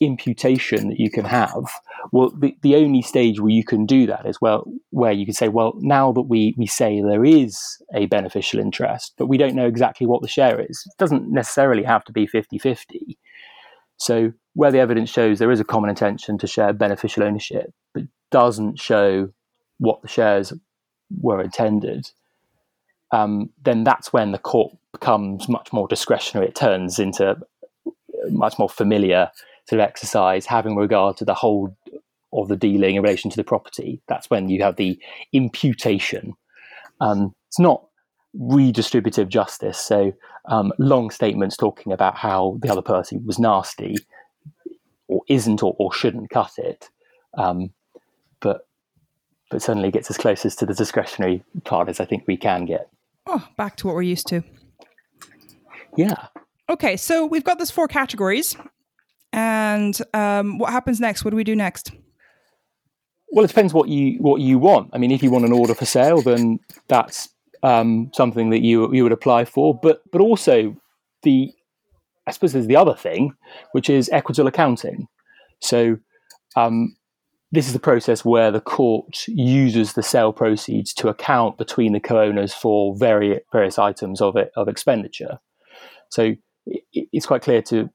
imputation 0.00 0.88
that 0.88 0.98
you 0.98 1.12
can 1.12 1.24
have, 1.26 1.62
well, 2.10 2.32
the, 2.36 2.56
the 2.62 2.74
only 2.74 3.02
stage 3.02 3.38
where 3.38 3.52
you 3.52 3.64
can 3.64 3.86
do 3.86 4.04
that 4.06 4.26
is 4.26 4.40
well, 4.40 4.64
where 4.90 5.12
you 5.12 5.24
can 5.24 5.34
say, 5.34 5.46
well, 5.46 5.74
now 5.78 6.10
that 6.10 6.22
we 6.22 6.52
we 6.58 6.66
say 6.66 7.00
there 7.00 7.24
is 7.24 7.56
a 7.94 8.06
beneficial 8.06 8.58
interest, 8.58 9.14
but 9.16 9.28
we 9.28 9.38
don't 9.38 9.54
know 9.54 9.68
exactly 9.68 10.08
what 10.08 10.22
the 10.22 10.28
share 10.28 10.60
is. 10.60 10.82
It 10.86 10.98
doesn't 10.98 11.30
necessarily 11.30 11.84
have 11.84 12.02
to 12.06 12.12
be 12.12 12.26
50-50. 12.26 13.16
So 13.96 14.32
where 14.54 14.72
the 14.72 14.80
evidence 14.80 15.08
shows 15.08 15.38
there 15.38 15.52
is 15.52 15.60
a 15.60 15.64
common 15.64 15.90
intention 15.90 16.36
to 16.38 16.48
share 16.48 16.72
beneficial 16.72 17.22
ownership, 17.22 17.72
but 17.92 18.02
doesn't 18.34 18.80
show 18.80 19.30
what 19.78 20.02
the 20.02 20.08
shares 20.08 20.52
were 21.20 21.40
intended, 21.40 22.10
um, 23.12 23.50
then 23.62 23.84
that's 23.84 24.12
when 24.12 24.32
the 24.32 24.40
court 24.40 24.76
becomes 24.90 25.48
much 25.48 25.72
more 25.72 25.86
discretionary. 25.86 26.48
It 26.48 26.56
turns 26.56 26.98
into 26.98 27.36
much 28.30 28.58
more 28.58 28.68
familiar 28.68 29.30
sort 29.68 29.80
of 29.80 29.88
exercise, 29.88 30.46
having 30.46 30.74
regard 30.74 31.16
to 31.18 31.24
the 31.24 31.32
whole 31.34 31.76
of 32.32 32.48
the 32.48 32.56
dealing 32.56 32.96
in 32.96 33.02
relation 33.02 33.30
to 33.30 33.36
the 33.36 33.44
property. 33.44 34.02
That's 34.08 34.28
when 34.28 34.48
you 34.48 34.64
have 34.64 34.74
the 34.74 34.98
imputation. 35.32 36.34
Um, 37.00 37.36
it's 37.46 37.60
not 37.60 37.86
redistributive 38.36 39.28
justice. 39.28 39.78
So 39.78 40.12
um, 40.46 40.72
long 40.80 41.10
statements 41.10 41.56
talking 41.56 41.92
about 41.92 42.16
how 42.16 42.58
the 42.62 42.72
other 42.72 42.82
person 42.82 43.24
was 43.24 43.38
nasty 43.38 43.94
or 45.06 45.22
isn't 45.28 45.62
or, 45.62 45.76
or 45.78 45.94
shouldn't 45.94 46.30
cut 46.30 46.54
it. 46.58 46.90
Um, 47.38 47.70
but 49.54 49.62
certainly 49.62 49.92
gets 49.92 50.10
as 50.10 50.16
closest 50.16 50.58
to 50.58 50.66
the 50.66 50.74
discretionary 50.74 51.44
part 51.62 51.88
as 51.88 52.00
I 52.00 52.04
think 52.04 52.24
we 52.26 52.36
can 52.36 52.64
get. 52.64 52.90
Oh, 53.24 53.46
back 53.56 53.76
to 53.76 53.86
what 53.86 53.94
we're 53.94 54.02
used 54.02 54.26
to. 54.26 54.42
Yeah. 55.96 56.26
Okay, 56.68 56.96
so 56.96 57.24
we've 57.24 57.44
got 57.44 57.60
those 57.60 57.70
four 57.70 57.86
categories, 57.86 58.56
and 59.32 59.96
um, 60.12 60.58
what 60.58 60.72
happens 60.72 60.98
next? 60.98 61.24
What 61.24 61.30
do 61.30 61.36
we 61.36 61.44
do 61.44 61.54
next? 61.54 61.92
Well, 63.30 63.44
it 63.44 63.48
depends 63.48 63.72
what 63.72 63.88
you 63.88 64.18
what 64.18 64.40
you 64.40 64.58
want. 64.58 64.90
I 64.92 64.98
mean, 64.98 65.12
if 65.12 65.22
you 65.22 65.30
want 65.30 65.44
an 65.44 65.52
order 65.52 65.76
for 65.76 65.84
sale, 65.84 66.20
then 66.20 66.58
that's 66.88 67.28
um, 67.62 68.10
something 68.12 68.50
that 68.50 68.62
you 68.62 68.92
you 68.92 69.04
would 69.04 69.12
apply 69.12 69.44
for. 69.44 69.72
But 69.72 70.02
but 70.10 70.20
also 70.20 70.74
the 71.22 71.52
I 72.26 72.32
suppose 72.32 72.54
there's 72.54 72.66
the 72.66 72.74
other 72.74 72.96
thing, 72.96 73.36
which 73.70 73.88
is 73.88 74.10
equitable 74.10 74.48
accounting. 74.48 75.06
So 75.60 75.98
um, 76.56 76.96
this 77.54 77.68
is 77.68 77.72
the 77.72 77.78
process 77.78 78.24
where 78.24 78.50
the 78.50 78.60
court 78.60 79.26
uses 79.28 79.92
the 79.92 80.02
sale 80.02 80.32
proceeds 80.32 80.92
to 80.94 81.08
account 81.08 81.56
between 81.56 81.92
the 81.92 82.00
co-owners 82.00 82.52
for 82.52 82.96
various 82.96 83.40
various 83.52 83.78
items 83.78 84.20
of 84.20 84.36
it 84.36 84.50
of 84.56 84.68
expenditure. 84.68 85.38
So 86.10 86.34
it's 86.92 87.26
quite 87.26 87.42
clear 87.42 87.62
to 87.62 87.88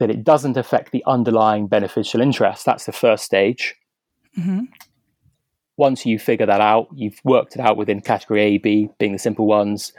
that 0.00 0.10
it 0.10 0.24
doesn't 0.24 0.56
affect 0.56 0.90
the 0.90 1.04
underlying 1.06 1.66
beneficial 1.66 2.20
interest. 2.20 2.64
That's 2.64 2.86
the 2.86 2.92
first 2.92 3.24
stage. 3.24 3.74
Mm-hmm. 4.38 4.64
Once 5.76 6.06
you 6.06 6.18
figure 6.18 6.46
that 6.46 6.60
out, 6.60 6.86
you've 6.94 7.20
worked 7.24 7.56
it 7.56 7.60
out 7.60 7.76
within 7.76 8.00
category 8.00 8.42
A, 8.42 8.58
B 8.58 8.88
being 8.98 9.12
the 9.12 9.18
simple 9.18 9.46
ones, 9.46 9.92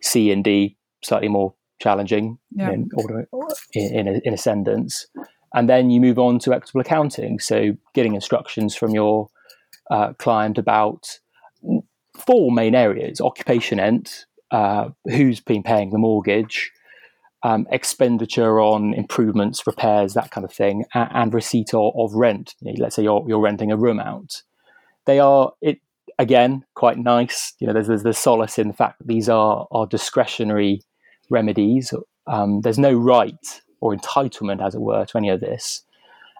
C 0.00 0.30
and 0.30 0.44
D 0.44 0.76
slightly 1.02 1.28
more 1.28 1.54
challenging 1.80 2.38
yeah. 2.52 2.70
in 2.70 2.88
order 2.94 3.26
in, 3.72 4.06
in, 4.08 4.20
in 4.24 4.34
ascendance 4.34 5.06
and 5.54 5.68
then 5.68 5.90
you 5.90 6.00
move 6.00 6.18
on 6.18 6.38
to 6.40 6.52
equitable 6.52 6.80
accounting. 6.80 7.38
So 7.38 7.76
getting 7.94 8.14
instructions 8.14 8.74
from 8.74 8.92
your 8.92 9.28
uh, 9.90 10.12
client 10.14 10.58
about 10.58 11.18
four 12.26 12.52
main 12.52 12.74
areas: 12.74 13.20
occupation 13.20 13.80
ent, 13.80 14.26
uh, 14.50 14.90
who's 15.06 15.40
been 15.40 15.62
paying 15.62 15.90
the 15.90 15.98
mortgage, 15.98 16.72
um, 17.42 17.66
expenditure 17.70 18.60
on 18.60 18.94
improvements, 18.94 19.66
repairs, 19.66 20.14
that 20.14 20.30
kind 20.30 20.44
of 20.44 20.52
thing, 20.52 20.84
and, 20.94 21.08
and 21.12 21.34
receipt 21.34 21.74
of, 21.74 21.92
of 21.96 22.14
rent. 22.14 22.54
You 22.60 22.72
know, 22.72 22.82
let's 22.82 22.96
say 22.96 23.02
you're, 23.02 23.24
you're 23.26 23.40
renting 23.40 23.72
a 23.72 23.76
room 23.76 24.00
out. 24.00 24.42
They 25.04 25.18
are 25.18 25.52
it 25.60 25.80
again 26.18 26.64
quite 26.74 26.98
nice. 26.98 27.54
You 27.58 27.66
know, 27.66 27.72
there's, 27.72 27.88
there's 27.88 28.02
the 28.02 28.12
solace 28.12 28.58
in 28.58 28.68
the 28.68 28.74
fact 28.74 28.98
that 28.98 29.08
these 29.08 29.28
are 29.28 29.66
are 29.70 29.86
discretionary 29.86 30.82
remedies. 31.30 31.92
Um, 32.26 32.60
there's 32.60 32.78
no 32.78 32.92
right 32.92 33.62
or 33.82 33.94
entitlement, 33.94 34.64
as 34.64 34.74
it 34.74 34.80
were, 34.80 35.04
to 35.04 35.18
any 35.18 35.28
of 35.28 35.40
this. 35.40 35.82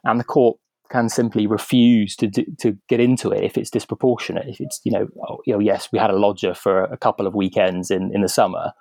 And 0.04 0.18
the 0.20 0.24
court 0.24 0.58
can 0.90 1.08
simply 1.08 1.46
refuse 1.46 2.14
to 2.16 2.28
do, 2.28 2.44
to 2.58 2.78
get 2.88 3.00
into 3.00 3.30
it 3.30 3.42
if 3.42 3.58
it's 3.58 3.70
disproportionate. 3.70 4.46
If 4.46 4.60
it's 4.60 4.80
you 4.84 4.92
know, 4.92 5.08
oh, 5.28 5.38
you 5.44 5.52
know, 5.52 5.58
yes, 5.58 5.88
we 5.92 5.98
had 5.98 6.10
a 6.10 6.16
lodger 6.16 6.54
for 6.54 6.84
a 6.84 6.96
couple 6.96 7.26
of 7.26 7.34
weekends 7.34 7.90
in, 7.90 8.14
in 8.14 8.22
the 8.22 8.28
summer. 8.28 8.72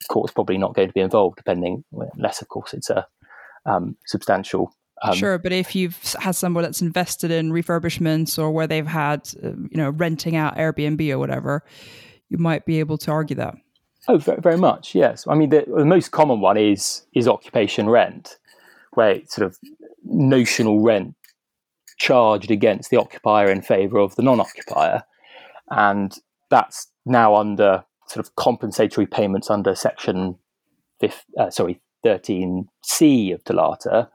The 0.00 0.12
court's 0.12 0.32
probably 0.32 0.58
not 0.58 0.74
going 0.74 0.88
to 0.88 0.94
be 0.94 1.00
involved, 1.00 1.36
depending 1.36 1.82
unless, 2.14 2.42
of 2.42 2.48
course, 2.48 2.74
it's 2.74 2.90
a 2.90 3.06
um, 3.66 3.96
substantial. 4.06 4.72
Um, 5.02 5.14
sure, 5.14 5.38
but 5.38 5.52
if 5.52 5.74
you've 5.74 5.96
had 6.20 6.34
someone 6.34 6.64
that's 6.64 6.82
invested 6.82 7.30
in 7.30 7.52
refurbishments 7.52 8.38
or 8.38 8.50
where 8.50 8.66
they've 8.66 8.86
had, 8.86 9.30
uh, 9.42 9.48
you 9.48 9.76
know, 9.76 9.90
renting 9.90 10.36
out 10.36 10.56
Airbnb 10.56 11.08
or 11.10 11.18
whatever, 11.18 11.64
you 12.28 12.38
might 12.38 12.66
be 12.66 12.80
able 12.80 12.98
to 12.98 13.10
argue 13.10 13.36
that. 13.36 13.54
Oh, 14.08 14.16
very, 14.16 14.40
very 14.40 14.56
much. 14.56 14.94
Yes. 14.94 15.26
I 15.28 15.34
mean, 15.34 15.50
the, 15.50 15.64
the, 15.66 15.84
most 15.84 16.10
common 16.12 16.40
one 16.40 16.56
is 16.56 17.06
is 17.14 17.28
occupation 17.28 17.90
rent, 17.90 18.38
where 18.94 19.20
sort 19.26 19.46
of 19.46 19.58
notional 20.02 20.80
rent 20.80 21.14
charged 21.98 22.50
against 22.50 22.90
the 22.90 22.96
occupier 22.96 23.50
in 23.50 23.60
favour 23.60 23.98
of 23.98 24.16
the 24.16 24.22
non-occupier, 24.22 25.02
and 25.70 26.14
that's 26.48 26.88
now 27.04 27.34
under 27.34 27.84
sort 28.06 28.24
of 28.24 28.34
compensatory 28.36 29.06
payments 29.06 29.50
under 29.50 29.74
section, 29.74 30.38
5, 31.02 31.24
uh, 31.38 31.50
sorry, 31.50 31.80
thirteen 32.02 32.68
C 32.82 33.30
of 33.32 33.44
TOLATA, 33.44 34.08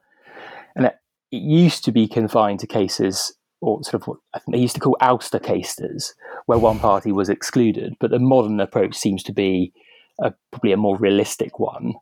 and 0.76 0.88
it, 0.88 0.96
it 1.32 1.44
used 1.44 1.86
to 1.86 1.92
be 1.92 2.08
confined 2.08 2.60
to 2.62 2.68
cases 2.68 3.36
or 3.64 3.82
sort 3.84 3.96
of 3.96 4.08
what 4.08 4.18
I 4.34 4.40
think 4.40 4.56
they 4.56 4.62
used 4.62 4.76
to 4.76 4.82
call 4.82 4.98
ouster 5.02 5.42
cases, 5.42 6.16
where 6.48 6.60
one 6.60 6.80
party 6.80 7.12
was 7.12 7.30
excluded. 7.30 7.94
But 8.00 8.12
the 8.12 8.20
modern 8.20 8.60
approach 8.60 8.96
seems 8.96 9.24
to 9.24 9.32
be 9.32 9.72
a, 10.20 10.34
probably 10.52 10.72
a 10.72 10.78
more 10.78 10.98
realistic 10.98 11.60
one 11.60 11.94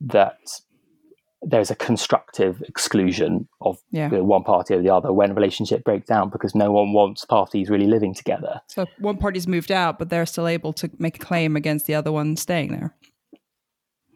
that 0.00 0.38
there's 1.42 1.70
a 1.70 1.74
constructive 1.74 2.62
exclusion 2.62 3.48
of 3.60 3.78
Yeah. 3.90 4.08
one 4.08 4.42
party 4.42 4.74
or 4.74 4.82
the 4.82 4.90
other 4.90 5.12
when 5.12 5.30
a 5.30 5.34
relationship 5.34 5.84
breaks 5.84 6.08
down 6.08 6.28
because 6.30 6.54
no 6.54 6.72
one 6.72 6.92
wants 6.92 7.24
parties 7.24 7.70
really 7.70 7.86
living 7.86 8.14
together. 8.14 8.60
So 8.68 8.86
one 8.98 9.18
party's 9.18 9.46
moved 9.46 9.70
out, 9.70 9.98
but 9.98 10.08
they're 10.08 10.26
still 10.26 10.48
able 10.48 10.72
to 10.74 10.90
make 10.98 11.16
a 11.16 11.24
claim 11.24 11.54
against 11.54 11.86
the 11.86 11.94
other 11.94 12.10
one 12.10 12.36
staying 12.36 12.72
there. 12.72 12.96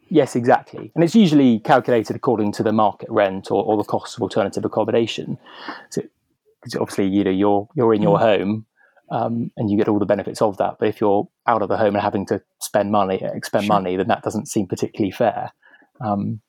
Yes, 0.09 0.35
exactly. 0.35 0.91
And 0.93 1.05
it's 1.05 1.15
usually 1.15 1.59
calculated 1.59 2.17
according 2.17 2.51
to 2.53 2.63
the 2.63 2.73
market 2.73 3.09
rent 3.09 3.49
or, 3.49 3.63
or 3.63 3.77
the 3.77 3.85
cost 3.85 4.17
of 4.17 4.23
alternative 4.23 4.65
accommodation. 4.65 5.37
So, 5.89 6.01
because 6.61 6.75
obviously, 6.75 7.07
you 7.07 7.23
know, 7.23 7.31
you're 7.31 7.67
you're 7.75 7.93
in 7.93 8.01
your 8.01 8.17
mm. 8.17 8.21
home 8.21 8.65
um, 9.11 9.51
and 9.57 9.69
you 9.69 9.77
get 9.77 9.87
all 9.87 9.99
the 9.99 10.05
benefits 10.05 10.41
of 10.41 10.57
that. 10.57 10.77
But 10.79 10.87
if 10.87 11.01
you're 11.01 11.27
out 11.45 11.61
of 11.61 11.69
the 11.69 11.77
home 11.77 11.95
and 11.95 12.01
having 12.01 12.25
to 12.27 12.41
spend 12.59 12.91
money, 12.91 13.19
expend 13.21 13.65
Sure. 13.65 13.75
money, 13.75 13.97
then 13.97 14.07
that 14.07 14.23
doesn't 14.23 14.47
seem 14.47 14.67
particularly 14.67 15.11
fair. 15.11 15.51
Um, 15.99 16.41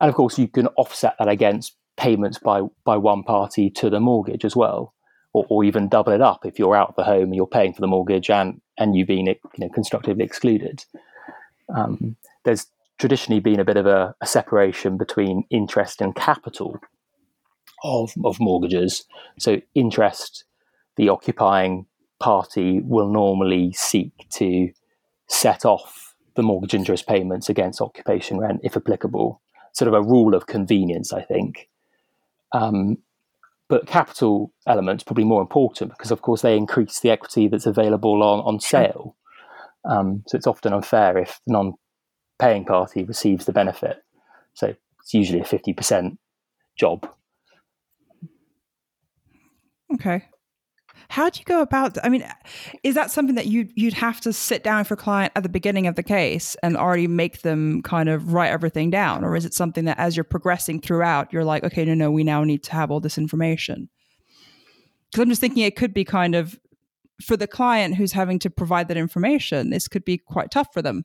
and 0.00 0.08
of 0.10 0.14
course, 0.14 0.38
you 0.38 0.48
can 0.48 0.66
offset 0.76 1.14
that 1.18 1.28
against 1.28 1.76
payments 1.96 2.38
by 2.38 2.60
by 2.84 2.96
one 2.96 3.22
party 3.22 3.70
to 3.70 3.88
the 3.88 4.00
mortgage 4.00 4.44
as 4.44 4.54
well, 4.54 4.92
or, 5.32 5.46
or 5.48 5.64
even 5.64 5.88
double 5.88 6.12
it 6.12 6.20
up 6.20 6.44
if 6.44 6.58
you're 6.58 6.76
out 6.76 6.90
of 6.90 6.96
the 6.96 7.04
home 7.04 7.24
and 7.24 7.34
you're 7.34 7.46
paying 7.46 7.72
for 7.72 7.80
the 7.80 7.86
mortgage 7.86 8.28
and 8.28 8.60
and 8.76 8.94
you've 8.96 9.08
been 9.08 9.26
you 9.26 9.36
know 9.58 9.68
constructively 9.70 10.24
excluded. 10.24 10.84
Um, 11.74 12.16
there's 12.44 12.66
traditionally 12.98 13.40
been 13.40 13.60
a 13.60 13.64
bit 13.64 13.76
of 13.76 13.86
a, 13.86 14.14
a 14.20 14.26
separation 14.26 14.96
between 14.96 15.44
interest 15.50 16.00
and 16.00 16.14
capital 16.14 16.78
of 17.84 18.12
of 18.24 18.38
mortgages. 18.40 19.04
So 19.38 19.60
interest, 19.74 20.44
the 20.96 21.08
occupying 21.08 21.86
party 22.18 22.80
will 22.82 23.08
normally 23.08 23.72
seek 23.72 24.12
to 24.30 24.70
set 25.28 25.64
off 25.64 26.14
the 26.34 26.42
mortgage 26.42 26.74
interest 26.74 27.06
payments 27.06 27.48
against 27.48 27.80
occupation 27.80 28.38
rent 28.38 28.60
if 28.62 28.76
applicable. 28.76 29.40
Sort 29.72 29.88
of 29.88 29.94
a 29.94 30.02
rule 30.02 30.34
of 30.34 30.46
convenience, 30.46 31.12
I 31.12 31.22
think. 31.22 31.68
Um, 32.52 32.98
but 33.68 33.86
capital 33.86 34.52
elements 34.66 35.04
probably 35.04 35.24
more 35.24 35.42
important 35.42 35.90
because, 35.90 36.10
of 36.10 36.22
course, 36.22 36.42
they 36.42 36.56
increase 36.56 37.00
the 37.00 37.10
equity 37.10 37.48
that's 37.48 37.66
available 37.66 38.22
on, 38.22 38.38
on 38.40 38.60
sale. 38.60 39.16
Um, 39.84 40.22
so 40.26 40.36
it's 40.36 40.46
often 40.46 40.72
unfair 40.72 41.18
if 41.18 41.40
the 41.46 41.52
non-paying 41.52 42.64
party 42.64 43.04
receives 43.04 43.44
the 43.44 43.52
benefit. 43.52 44.02
So 44.54 44.74
it's 45.00 45.12
usually 45.12 45.40
a 45.40 45.44
fifty 45.44 45.72
percent 45.72 46.18
job. 46.78 47.08
Okay. 49.94 50.24
How 51.08 51.30
do 51.30 51.38
you 51.38 51.44
go 51.44 51.60
about? 51.60 51.96
I 52.04 52.08
mean, 52.08 52.26
is 52.82 52.94
that 52.94 53.10
something 53.10 53.36
that 53.36 53.46
you 53.46 53.68
you'd 53.74 53.94
have 53.94 54.20
to 54.22 54.32
sit 54.32 54.64
down 54.64 54.84
for 54.84 54.94
a 54.94 54.96
client 54.96 55.32
at 55.36 55.42
the 55.42 55.48
beginning 55.48 55.86
of 55.86 55.94
the 55.94 56.02
case 56.02 56.56
and 56.62 56.76
already 56.76 57.06
make 57.06 57.42
them 57.42 57.82
kind 57.82 58.08
of 58.08 58.32
write 58.32 58.50
everything 58.50 58.90
down, 58.90 59.24
or 59.24 59.36
is 59.36 59.44
it 59.44 59.54
something 59.54 59.84
that 59.84 59.98
as 59.98 60.16
you're 60.16 60.24
progressing 60.24 60.80
throughout, 60.80 61.32
you're 61.32 61.44
like, 61.44 61.64
okay, 61.64 61.84
no, 61.84 61.94
no, 61.94 62.10
we 62.10 62.24
now 62.24 62.42
need 62.44 62.62
to 62.64 62.72
have 62.72 62.90
all 62.90 63.00
this 63.00 63.18
information? 63.18 63.88
Because 65.10 65.22
I'm 65.22 65.28
just 65.28 65.40
thinking 65.40 65.62
it 65.62 65.76
could 65.76 65.94
be 65.94 66.04
kind 66.04 66.34
of 66.34 66.58
for 67.22 67.36
the 67.36 67.46
client 67.46 67.94
who's 67.94 68.12
having 68.12 68.38
to 68.40 68.50
provide 68.50 68.88
that 68.88 68.96
information. 68.96 69.70
This 69.70 69.88
could 69.88 70.04
be 70.04 70.18
quite 70.18 70.50
tough 70.50 70.68
for 70.72 70.82
them. 70.82 71.04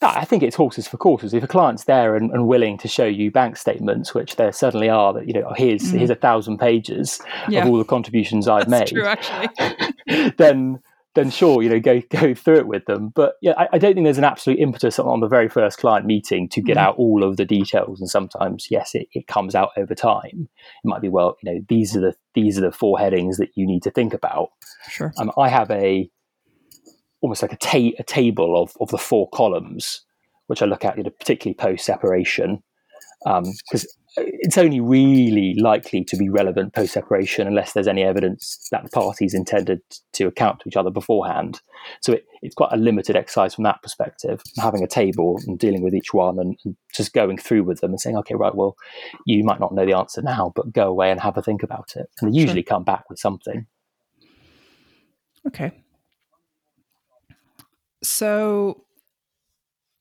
I 0.00 0.24
think 0.24 0.42
it's 0.42 0.56
horses 0.56 0.88
for 0.88 0.96
courses. 0.96 1.32
If 1.32 1.44
a 1.44 1.48
client's 1.48 1.84
there 1.84 2.16
and, 2.16 2.30
and 2.32 2.46
willing 2.48 2.76
to 2.78 2.88
show 2.88 3.04
you 3.04 3.30
bank 3.30 3.56
statements, 3.56 4.14
which 4.14 4.34
there 4.36 4.52
certainly 4.52 4.88
are, 4.88 5.12
that 5.12 5.28
you 5.28 5.34
know, 5.34 5.52
here's 5.56 5.82
Mhm. 5.92 5.98
here's 5.98 6.10
a 6.10 6.14
thousand 6.16 6.58
pages 6.58 7.20
Yeah. 7.48 7.62
of 7.64 7.68
all 7.70 7.78
the 7.78 7.84
contributions 7.84 8.48
I've 8.48 8.68
That's 8.68 8.92
made, 8.92 8.98
true, 8.98 9.06
actually. 9.06 10.32
then 10.38 10.80
then 11.14 11.28
sure, 11.28 11.62
you 11.62 11.68
know, 11.68 11.78
go 11.78 12.00
go 12.10 12.34
through 12.34 12.56
it 12.56 12.66
with 12.66 12.84
them. 12.86 13.10
But 13.14 13.34
yeah, 13.42 13.52
I, 13.56 13.68
I 13.74 13.78
don't 13.78 13.94
think 13.94 14.04
there's 14.04 14.18
an 14.18 14.24
absolute 14.24 14.58
impetus 14.58 14.98
on, 14.98 15.06
on 15.06 15.20
the 15.20 15.28
very 15.28 15.48
first 15.48 15.78
client 15.78 16.06
meeting 16.06 16.48
to 16.48 16.62
get 16.62 16.76
Mhm. 16.76 16.80
out 16.80 16.96
all 16.96 17.22
of 17.22 17.36
the 17.36 17.44
details. 17.44 18.00
And 18.00 18.08
sometimes, 18.08 18.68
yes, 18.70 18.94
it, 18.94 19.08
it 19.12 19.26
comes 19.28 19.54
out 19.54 19.70
over 19.76 19.94
time. 19.94 20.48
It 20.82 20.88
might 20.88 21.02
be 21.02 21.08
well, 21.10 21.36
you 21.42 21.52
know, 21.52 21.60
these 21.68 21.94
are 21.96 22.00
the 22.00 22.14
these 22.34 22.56
are 22.58 22.62
the 22.62 22.72
four 22.72 22.98
headings 22.98 23.36
that 23.36 23.50
you 23.54 23.66
need 23.66 23.82
to 23.84 23.90
think 23.90 24.14
about. 24.14 24.48
Sure. 24.88 25.12
Um, 25.18 25.30
I 25.38 25.48
have 25.48 25.70
a 25.70 26.10
almost 27.22 27.40
like 27.40 27.52
a, 27.52 27.56
ta- 27.56 27.96
a 27.98 28.04
table 28.04 28.60
of, 28.62 28.76
of 28.80 28.90
the 28.90 28.98
four 28.98 29.30
columns, 29.30 30.02
which 30.48 30.60
I 30.60 30.66
look 30.66 30.84
at, 30.84 30.98
you 30.98 31.04
know, 31.04 31.10
particularly 31.10 31.54
post 31.54 31.86
separation, 31.86 32.62
because 33.24 33.84
um, 33.84 33.86
it's 34.16 34.58
only 34.58 34.80
really 34.80 35.54
likely 35.54 36.04
to 36.04 36.16
be 36.16 36.28
relevant 36.28 36.74
post 36.74 36.92
separation 36.92 37.46
unless 37.46 37.72
there's 37.72 37.86
any 37.86 38.02
evidence 38.02 38.68
that 38.72 38.82
the 38.82 38.90
parties 38.90 39.32
intended 39.32 39.80
to 40.12 40.26
account 40.26 40.60
to 40.60 40.68
each 40.68 40.76
other 40.76 40.90
beforehand. 40.90 41.60
So 42.00 42.14
it, 42.14 42.26
it's 42.42 42.54
quite 42.56 42.72
a 42.72 42.76
limited 42.76 43.16
exercise 43.16 43.54
from 43.54 43.64
that 43.64 43.80
perspective. 43.82 44.42
Having 44.58 44.82
a 44.82 44.88
table 44.88 45.40
and 45.46 45.58
dealing 45.58 45.82
with 45.82 45.94
each 45.94 46.12
one 46.12 46.38
and, 46.40 46.58
and 46.64 46.76
just 46.92 47.12
going 47.14 47.38
through 47.38 47.62
with 47.62 47.80
them 47.80 47.92
and 47.92 48.00
saying, 48.00 48.16
okay, 48.18 48.34
right, 48.34 48.54
well, 48.54 48.76
you 49.24 49.44
might 49.44 49.60
not 49.60 49.72
know 49.72 49.86
the 49.86 49.96
answer 49.96 50.20
now, 50.20 50.52
but 50.56 50.72
go 50.72 50.88
away 50.88 51.10
and 51.10 51.20
have 51.20 51.38
a 51.38 51.42
think 51.42 51.62
about 51.62 51.92
it. 51.96 52.10
And 52.20 52.28
they 52.28 52.36
Sure. 52.36 52.42
usually 52.42 52.62
come 52.64 52.82
back 52.84 53.08
with 53.08 53.20
something. 53.20 53.66
Okay. 55.46 55.72
So 58.02 58.84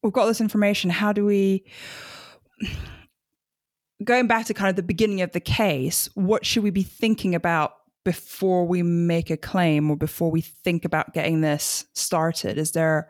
we've 0.03 0.13
got 0.13 0.25
this 0.25 0.41
information. 0.41 0.89
How 0.89 1.13
do 1.13 1.25
we, 1.25 1.63
going 4.03 4.27
back 4.27 4.45
to 4.47 4.53
kind 4.53 4.69
of 4.69 4.75
the 4.75 4.83
beginning 4.83 5.21
of 5.21 5.31
the 5.31 5.39
case, 5.39 6.09
what 6.15 6.45
should 6.45 6.63
we 6.63 6.71
be 6.71 6.83
thinking 6.83 7.35
about 7.35 7.73
before 8.03 8.65
we 8.65 8.81
make 8.81 9.29
a 9.29 9.37
claim 9.37 9.91
or 9.91 9.95
before 9.95 10.31
we 10.31 10.41
think 10.41 10.85
about 10.85 11.13
getting 11.13 11.41
this 11.41 11.85
started? 11.93 12.57
Is 12.57 12.71
there 12.71 13.09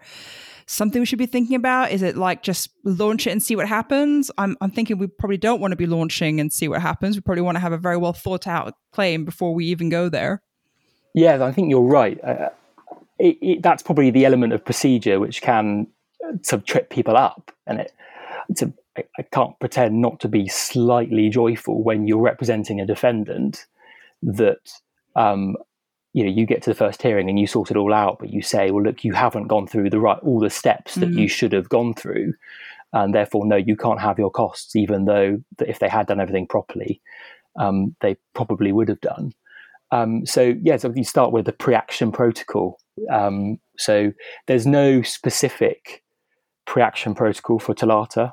something 0.65 1.01
we 1.01 1.05
should 1.05 1.19
be 1.19 1.25
thinking 1.25 1.55
about? 1.55 1.91
Is 1.91 2.01
it 2.01 2.17
like 2.17 2.43
just 2.43 2.69
launch 2.83 3.27
it 3.27 3.31
and 3.31 3.41
see 3.41 3.55
what 3.55 3.67
happens? 3.67 4.31
I'm, 4.37 4.57
I'm 4.61 4.71
thinking 4.71 4.97
we 4.97 5.07
probably 5.07 5.37
don't 5.37 5.61
want 5.61 5.71
to 5.71 5.77
be 5.77 5.85
launching 5.85 6.39
and 6.39 6.51
see 6.51 6.67
what 6.67 6.81
happens. 6.81 7.15
We 7.15 7.21
probably 7.21 7.41
want 7.41 7.55
to 7.55 7.59
have 7.59 7.73
a 7.73 7.77
very 7.77 7.97
well 7.97 8.13
thought 8.13 8.47
out 8.47 8.73
claim 8.91 9.25
before 9.25 9.53
we 9.53 9.65
even 9.65 9.89
go 9.89 10.09
there. 10.09 10.41
Yeah, 11.13 11.43
I 11.43 11.51
think 11.51 11.69
you're 11.69 11.81
right. 11.81 12.21
Uh, 12.23 12.49
it, 13.21 13.37
it, 13.41 13.63
that's 13.63 13.83
probably 13.83 14.09
the 14.11 14.25
element 14.25 14.53
of 14.53 14.65
procedure 14.65 15.19
which 15.19 15.41
can 15.41 15.87
sort 16.41 16.61
of 16.61 16.65
trip 16.65 16.89
people 16.89 17.15
up, 17.15 17.51
and 17.67 17.79
it. 17.81 17.91
It's 18.49 18.61
a, 18.63 18.73
I, 18.97 19.03
I 19.19 19.21
can't 19.23 19.57
pretend 19.59 20.01
not 20.01 20.19
to 20.21 20.27
be 20.27 20.47
slightly 20.47 21.29
joyful 21.29 21.83
when 21.83 22.07
you're 22.07 22.21
representing 22.21 22.81
a 22.81 22.85
defendant 22.85 23.65
that 24.23 24.71
um, 25.15 25.55
you 26.13 26.23
know 26.23 26.31
you 26.31 26.45
get 26.45 26.61
to 26.63 26.69
the 26.71 26.75
first 26.75 27.01
hearing 27.01 27.29
and 27.29 27.39
you 27.39 27.47
sort 27.47 27.71
it 27.71 27.77
all 27.77 27.93
out, 27.93 28.17
but 28.19 28.29
you 28.31 28.41
say, 28.41 28.71
well, 28.71 28.83
look, 28.83 29.03
you 29.03 29.13
haven't 29.13 29.47
gone 29.47 29.67
through 29.67 29.89
the 29.89 29.99
right 29.99 30.19
all 30.23 30.39
the 30.39 30.49
steps 30.49 30.95
that 30.95 31.09
Mhm. 31.09 31.19
you 31.21 31.27
should 31.29 31.53
have 31.53 31.69
gone 31.69 31.93
through, 31.93 32.33
and 32.91 33.13
therefore, 33.15 33.45
no, 33.45 33.55
you 33.55 33.77
can't 33.77 34.01
have 34.01 34.19
your 34.19 34.31
costs, 34.31 34.75
even 34.75 35.05
though 35.05 35.41
if 35.59 35.79
they 35.79 35.87
had 35.89 36.07
done 36.07 36.19
everything 36.19 36.47
properly, 36.47 36.99
um, 37.57 37.95
they 38.01 38.17
probably 38.33 38.71
would 38.71 38.89
have 38.89 39.01
done. 39.01 39.33
Um, 39.91 40.25
so 40.25 40.55
yeah, 40.61 40.77
so 40.77 40.93
you 40.95 41.03
start 41.03 41.31
with 41.31 41.45
the 41.45 41.53
pre-action 41.53 42.11
protocol. 42.11 42.79
Um, 43.11 43.57
so 43.77 44.11
there's 44.47 44.65
no 44.65 45.01
specific 45.01 46.03
pre-action 46.65 47.13
protocol 47.13 47.59
for 47.59 47.73
TOLATA. 47.73 48.31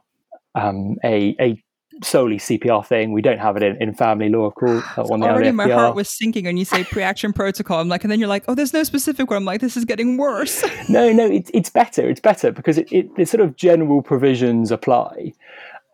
Um, 0.54 0.96
a, 1.04 1.36
a 1.40 1.62
solely 2.02 2.36
CPR 2.38 2.86
thing. 2.86 3.12
We 3.12 3.22
don't 3.22 3.38
have 3.38 3.56
it 3.56 3.62
in, 3.62 3.80
in 3.82 3.94
family 3.94 4.28
law, 4.28 4.46
of 4.46 4.54
course. 4.54 4.84
On 4.96 5.22
Already, 5.22 5.50
my 5.50 5.68
heart 5.68 5.94
was 5.94 6.08
sinking 6.08 6.44
when 6.44 6.56
you 6.56 6.64
say 6.64 6.84
pre-action 6.84 7.32
protocol. 7.32 7.80
I'm 7.80 7.88
like, 7.88 8.04
and 8.04 8.10
then 8.10 8.20
you're 8.20 8.28
like, 8.28 8.44
oh, 8.48 8.54
there's 8.54 8.72
no 8.72 8.82
specific 8.84 9.30
one. 9.30 9.38
I'm 9.38 9.44
like, 9.44 9.60
this 9.60 9.76
is 9.76 9.84
getting 9.84 10.16
worse. 10.16 10.64
no, 10.88 11.12
no, 11.12 11.26
it's 11.26 11.50
it's 11.54 11.70
better. 11.70 12.08
It's 12.08 12.20
better 12.20 12.52
because 12.52 12.78
it, 12.78 12.92
it 12.92 13.16
the 13.16 13.24
sort 13.24 13.40
of 13.40 13.56
general 13.56 14.02
provisions 14.02 14.70
apply, 14.70 15.32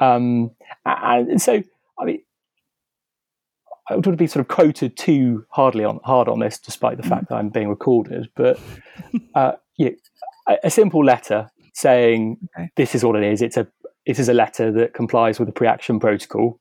um, 0.00 0.50
and, 0.84 1.28
and 1.30 1.42
so 1.42 1.62
I 1.98 2.04
mean, 2.04 2.22
I 3.88 3.94
don't 3.94 4.06
want 4.06 4.18
to 4.18 4.22
be 4.22 4.26
sort 4.26 4.40
of 4.40 4.48
quoted 4.48 4.96
too 4.96 5.44
hardly 5.50 5.84
on 5.84 6.00
hard 6.04 6.28
on 6.28 6.38
this, 6.40 6.58
despite 6.58 6.96
the 6.96 7.02
fact 7.02 7.28
that 7.28 7.34
I'm 7.36 7.50
being 7.50 7.68
recorded. 7.68 8.28
But 8.34 8.58
uh, 9.34 9.52
yeah, 9.76 9.90
a, 10.48 10.56
a 10.64 10.70
simple 10.70 11.04
letter 11.04 11.50
saying 11.74 12.38
Okay. 12.56 12.70
this 12.76 12.94
is 12.94 13.04
what 13.04 13.16
it 13.16 13.24
is. 13.24 13.42
It's 13.42 13.56
a 13.56 13.66
it 14.06 14.18
is 14.18 14.28
a 14.28 14.34
letter 14.34 14.70
that 14.72 14.94
complies 14.94 15.38
with 15.38 15.48
the 15.48 15.52
pre-action 15.52 15.98
protocol. 15.98 16.60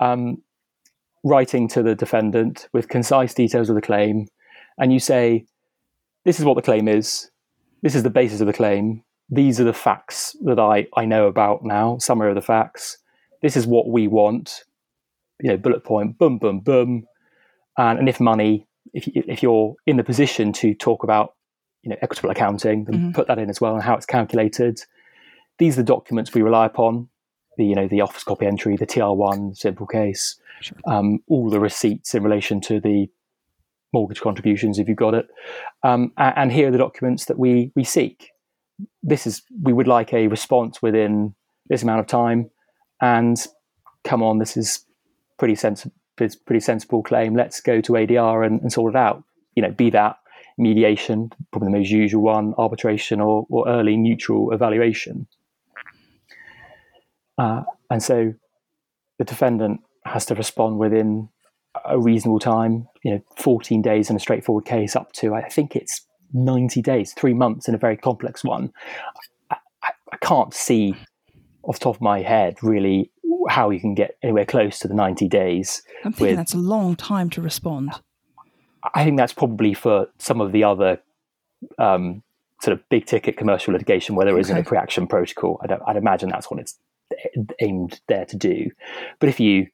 Um, 0.00 0.42
writing 1.22 1.68
to 1.68 1.82
the 1.82 1.94
defendant 1.94 2.68
with 2.72 2.88
concise 2.88 3.34
details 3.34 3.68
of 3.68 3.74
the 3.74 3.82
claim, 3.82 4.26
and 4.78 4.92
you 4.92 4.98
say, 4.98 5.44
"This 6.24 6.38
is 6.38 6.44
what 6.44 6.54
the 6.56 6.62
claim 6.62 6.88
is. 6.88 7.30
This 7.82 7.94
is 7.94 8.02
the 8.02 8.10
basis 8.10 8.40
of 8.40 8.46
the 8.46 8.52
claim. 8.52 9.04
These 9.28 9.60
are 9.60 9.64
the 9.64 9.72
facts 9.72 10.36
that 10.44 10.58
I 10.58 10.86
I 10.96 11.04
know 11.04 11.26
about 11.26 11.62
now. 11.64 11.98
Summary 11.98 12.30
of 12.30 12.34
the 12.34 12.42
facts. 12.42 12.98
This 13.42 13.56
is 13.56 13.66
what 13.66 13.88
we 13.88 14.08
want. 14.08 14.64
You 15.40 15.50
know, 15.50 15.56
bullet 15.56 15.84
point. 15.84 16.18
Boom, 16.18 16.38
boom, 16.38 16.60
boom. 16.60 17.06
And, 17.78 17.98
and 17.98 18.08
if 18.08 18.20
money, 18.20 18.66
if 18.92 19.06
you, 19.06 19.22
if 19.26 19.42
you're 19.42 19.74
in 19.86 19.96
the 19.96 20.04
position 20.04 20.52
to 20.54 20.74
talk 20.74 21.02
about, 21.02 21.34
you 21.82 21.90
know, 21.90 21.96
equitable 22.02 22.30
accounting, 22.30 22.84
then 22.84 22.94
Mhm. 23.00 23.14
put 23.14 23.26
that 23.28 23.38
in 23.38 23.48
as 23.48 23.60
well 23.60 23.74
and 23.74 23.82
how 23.82 23.94
it's 23.94 24.06
calculated. 24.06 24.80
These 25.58 25.78
are 25.78 25.82
the 25.82 25.86
documents 25.86 26.34
we 26.34 26.42
rely 26.42 26.66
upon. 26.66 27.08
The 27.56 27.64
you 27.64 27.74
know 27.74 27.88
the 27.88 28.00
office 28.00 28.22
copy 28.24 28.46
entry, 28.46 28.76
the 28.76 28.86
TR1 28.86 29.54
simple 29.56 29.86
case, 29.86 30.38
Sure. 30.60 30.78
um, 30.86 31.18
all 31.28 31.50
the 31.50 31.60
receipts 31.60 32.14
in 32.14 32.22
relation 32.22 32.60
to 32.62 32.80
the 32.80 33.08
mortgage 33.92 34.20
contributions 34.20 34.78
if 34.78 34.88
you've 34.88 34.96
got 34.96 35.14
it, 35.14 35.26
um, 35.82 36.12
and 36.16 36.52
here 36.52 36.68
are 36.68 36.70
the 36.70 36.78
documents 36.78 37.24
that 37.26 37.38
we 37.38 37.72
we 37.74 37.82
seek. 37.84 38.30
This 39.02 39.26
is 39.26 39.42
we 39.62 39.72
would 39.72 39.88
like 39.88 40.12
a 40.14 40.28
response 40.28 40.80
within 40.80 41.34
this 41.68 41.82
amount 41.82 42.00
of 42.00 42.06
time, 42.06 42.50
and 43.02 43.36
come 44.04 44.22
on, 44.22 44.38
this 44.38 44.56
is 44.56 44.86
pretty 45.40 45.56
sensible. 45.56 45.94
Pretty 46.16 46.60
sensible 46.60 47.02
claim. 47.02 47.34
Let's 47.34 47.62
go 47.62 47.80
to 47.80 47.92
ADR 47.92 48.46
and, 48.46 48.60
and 48.60 48.70
sort 48.70 48.94
it 48.94 48.98
out. 48.98 49.24
You 49.54 49.62
know, 49.62 49.70
be 49.70 49.88
that 49.88 50.18
mediation, 50.58 51.32
probably 51.50 51.72
the 51.72 51.78
most 51.78 51.90
usual 51.90 52.22
one, 52.22 52.52
arbitration, 52.58 53.22
or, 53.22 53.46
or 53.48 53.66
early 53.66 53.96
neutral 53.96 54.52
evaluation. 54.52 55.26
Uh, 57.38 57.62
and 57.88 58.02
so 58.02 58.34
the 59.18 59.24
defendant 59.24 59.80
has 60.04 60.26
to 60.26 60.34
respond 60.34 60.78
within 60.78 61.30
a 61.86 61.98
reasonable 61.98 62.38
time, 62.38 62.86
you 63.02 63.12
know, 63.12 63.22
14 63.38 63.80
days 63.80 64.10
in 64.10 64.16
a 64.16 64.20
straightforward 64.20 64.66
case 64.66 64.94
up 64.94 65.12
to, 65.12 65.34
I 65.34 65.48
think 65.48 65.74
it's 65.74 66.02
90 66.34 66.82
days, 66.82 67.14
three 67.14 67.32
months 67.32 67.66
in 67.66 67.74
a 67.74 67.78
very 67.78 67.96
complex 67.96 68.44
one. 68.44 68.74
I, 69.50 69.56
I, 69.82 69.92
I 70.12 70.16
can't 70.18 70.52
see 70.52 70.96
off 71.62 71.78
the 71.78 71.84
top 71.84 71.96
of 71.96 72.02
my 72.02 72.20
head 72.20 72.56
really 72.62 73.10
how 73.48 73.70
you 73.70 73.80
can 73.80 73.94
get 73.94 74.16
anywhere 74.22 74.44
close 74.44 74.78
to 74.80 74.88
the 74.88 74.94
90 74.94 75.28
days. 75.28 75.82
I'm 76.04 76.12
thinking 76.12 76.28
with, 76.28 76.36
that's 76.36 76.54
a 76.54 76.58
long 76.58 76.96
time 76.96 77.30
to 77.30 77.42
respond. 77.42 77.92
I 78.94 79.04
think 79.04 79.16
that's 79.16 79.32
probably 79.32 79.74
for 79.74 80.08
some 80.18 80.40
of 80.40 80.52
the 80.52 80.64
other 80.64 81.00
um, 81.78 82.22
sort 82.62 82.76
of 82.76 82.88
big 82.88 83.06
ticket 83.06 83.36
commercial 83.36 83.72
litigation 83.72 84.14
where 84.14 84.24
there 84.24 84.34
okay. 84.34 84.40
isn't 84.40 84.58
a 84.58 84.62
pre-action 84.62 85.06
protocol. 85.06 85.60
I'd, 85.62 85.72
I'd 85.72 85.96
imagine 85.96 86.28
that's 86.28 86.50
what 86.50 86.60
it's 86.60 86.78
aimed 87.60 88.00
there 88.08 88.24
to 88.26 88.36
do. 88.36 88.70
But 89.18 89.28
if 89.28 89.40
you 89.40 89.66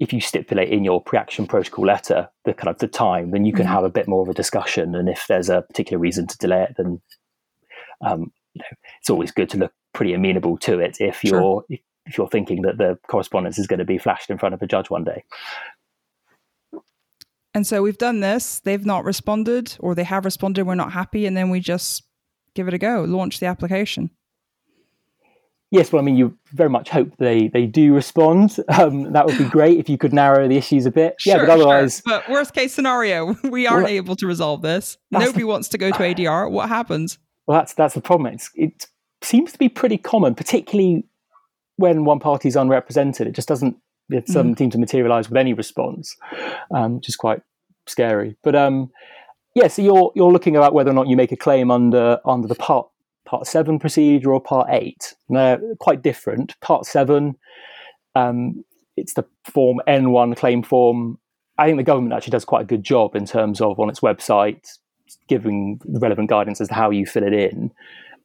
if 0.00 0.12
you 0.12 0.20
stipulate 0.20 0.70
in 0.70 0.82
your 0.82 1.00
pre-action 1.00 1.46
protocol 1.46 1.86
letter 1.86 2.28
the 2.44 2.52
kind 2.52 2.68
of 2.68 2.78
the 2.78 2.88
time, 2.88 3.30
then 3.30 3.44
you 3.44 3.52
can 3.52 3.64
mm-hmm. 3.64 3.74
have 3.74 3.84
a 3.84 3.88
bit 3.88 4.08
more 4.08 4.22
of 4.22 4.28
a 4.28 4.34
discussion. 4.34 4.94
And 4.96 5.08
if 5.08 5.26
there's 5.28 5.48
a 5.48 5.62
particular 5.62 6.00
reason 6.00 6.26
to 6.26 6.36
delay 6.36 6.62
it, 6.64 6.74
then 6.76 7.00
um, 8.00 8.32
you 8.54 8.60
know, 8.60 8.76
it's 9.00 9.08
always 9.08 9.30
good 9.30 9.48
to 9.50 9.58
look 9.58 9.72
pretty 9.92 10.12
amenable 10.12 10.58
to 10.58 10.80
it 10.80 10.96
if 11.00 11.22
you're 11.22 11.40
sure. 11.40 11.64
If 12.06 12.18
you're 12.18 12.28
thinking 12.28 12.62
that 12.62 12.78
the 12.78 12.98
correspondence 13.08 13.58
is 13.58 13.66
going 13.66 13.78
to 13.78 13.84
be 13.84 13.98
flashed 13.98 14.30
in 14.30 14.38
front 14.38 14.54
of 14.54 14.62
a 14.62 14.66
judge 14.66 14.90
one 14.90 15.04
day. 15.04 15.24
And 17.54 17.66
so 17.66 17.82
we've 17.82 17.98
done 17.98 18.20
this. 18.20 18.60
They've 18.60 18.84
not 18.84 19.04
responded, 19.04 19.76
or 19.78 19.94
they 19.94 20.04
have 20.04 20.24
responded. 20.24 20.66
We're 20.66 20.74
not 20.74 20.92
happy, 20.92 21.24
and 21.24 21.36
then 21.36 21.50
we 21.50 21.60
just 21.60 22.02
give 22.54 22.66
it 22.66 22.74
a 22.74 22.78
go, 22.78 23.04
launch 23.04 23.38
the 23.38 23.46
application. 23.46 24.10
Yes, 25.70 25.90
well, 25.90 26.00
I 26.00 26.04
mean, 26.04 26.16
you 26.16 26.36
very 26.52 26.70
much 26.70 26.88
hope 26.88 27.16
they 27.18 27.48
they 27.48 27.66
do 27.66 27.94
respond. 27.94 28.56
Um, 28.68 29.12
that 29.12 29.26
would 29.26 29.38
be 29.38 29.44
great 29.44 29.78
if 29.78 29.88
you 29.88 29.98
could 29.98 30.12
narrow 30.12 30.46
the 30.46 30.56
issues 30.56 30.86
a 30.86 30.90
bit. 30.90 31.16
Sure, 31.18 31.34
yeah, 31.34 31.40
but 31.40 31.50
otherwise, 31.50 32.02
sure. 32.06 32.20
but 32.20 32.30
worst 32.30 32.54
case 32.54 32.72
scenario, 32.72 33.36
we 33.50 33.66
aren't 33.66 33.84
well, 33.84 33.92
able 33.92 34.16
to 34.16 34.26
resolve 34.26 34.62
this. 34.62 34.98
Nobody 35.10 35.40
the, 35.40 35.44
wants 35.44 35.68
to 35.70 35.78
go 35.78 35.90
to 35.90 35.98
ADR. 35.98 36.50
What 36.50 36.68
happens? 36.68 37.18
Well, 37.46 37.58
that's 37.58 37.74
that's 37.74 37.94
the 37.94 38.00
problem. 38.00 38.34
It's, 38.34 38.50
it 38.54 38.86
seems 39.22 39.52
to 39.52 39.58
be 39.58 39.68
pretty 39.68 39.98
common, 39.98 40.34
particularly 40.34 41.06
when 41.76 42.04
one 42.04 42.20
party 42.20 42.48
is 42.48 42.56
unrepresented. 42.56 43.26
It 43.26 43.34
just 43.34 43.48
doesn't 43.48 43.76
it 44.10 44.26
doesn't 44.26 44.54
mm. 44.54 44.58
seem 44.58 44.70
to 44.70 44.78
materialize 44.78 45.28
with 45.28 45.38
any 45.38 45.54
response, 45.54 46.14
um, 46.74 46.96
which 46.96 47.08
is 47.08 47.16
quite 47.16 47.40
scary. 47.86 48.36
But 48.42 48.54
um, 48.54 48.90
yeah, 49.54 49.68
so 49.68 49.82
you're 49.82 50.12
you're 50.14 50.32
looking 50.32 50.56
about 50.56 50.74
whether 50.74 50.90
or 50.90 50.94
not 50.94 51.08
you 51.08 51.16
make 51.16 51.32
a 51.32 51.36
claim 51.36 51.70
under 51.70 52.18
under 52.24 52.48
the 52.48 52.54
part 52.54 52.88
part 53.24 53.46
seven 53.46 53.78
procedure 53.78 54.32
or 54.32 54.40
part 54.40 54.68
eight. 54.70 55.14
They're 55.28 55.60
quite 55.80 56.02
different. 56.02 56.58
Part 56.60 56.86
seven, 56.86 57.36
um, 58.14 58.64
it's 58.96 59.14
the 59.14 59.24
form 59.44 59.80
N1 59.88 60.36
claim 60.36 60.62
form. 60.62 61.18
I 61.56 61.66
think 61.66 61.78
the 61.78 61.84
government 61.84 62.12
actually 62.12 62.32
does 62.32 62.44
quite 62.44 62.62
a 62.62 62.66
good 62.66 62.82
job 62.82 63.14
in 63.14 63.26
terms 63.26 63.60
of 63.60 63.78
on 63.78 63.88
its 63.88 64.00
website 64.00 64.66
giving 65.28 65.80
relevant 65.86 66.28
guidance 66.28 66.60
as 66.60 66.68
to 66.68 66.74
how 66.74 66.90
you 66.90 67.06
fill 67.06 67.22
it 67.22 67.32
in. 67.32 67.70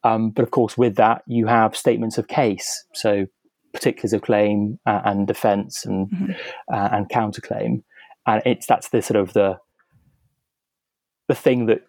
Um, 0.03 0.31
but 0.31 0.43
of 0.43 0.51
course, 0.51 0.77
with 0.77 0.95
that, 0.95 1.23
you 1.27 1.45
have 1.47 1.75
statements 1.75 2.17
of 2.17 2.27
case, 2.27 2.85
so 2.93 3.27
particulars 3.73 4.13
of 4.13 4.21
claim 4.21 4.79
uh, 4.85 5.01
and 5.05 5.27
defence 5.27 5.85
and 5.85 6.09
mm-hmm. 6.09 6.31
uh, 6.73 6.89
and 6.91 7.09
counterclaim, 7.09 7.83
and 8.25 8.41
it's 8.45 8.65
that's 8.65 8.89
the 8.89 9.01
sort 9.01 9.19
of 9.19 9.33
the 9.33 9.57
the 11.27 11.35
thing 11.35 11.67
that 11.67 11.81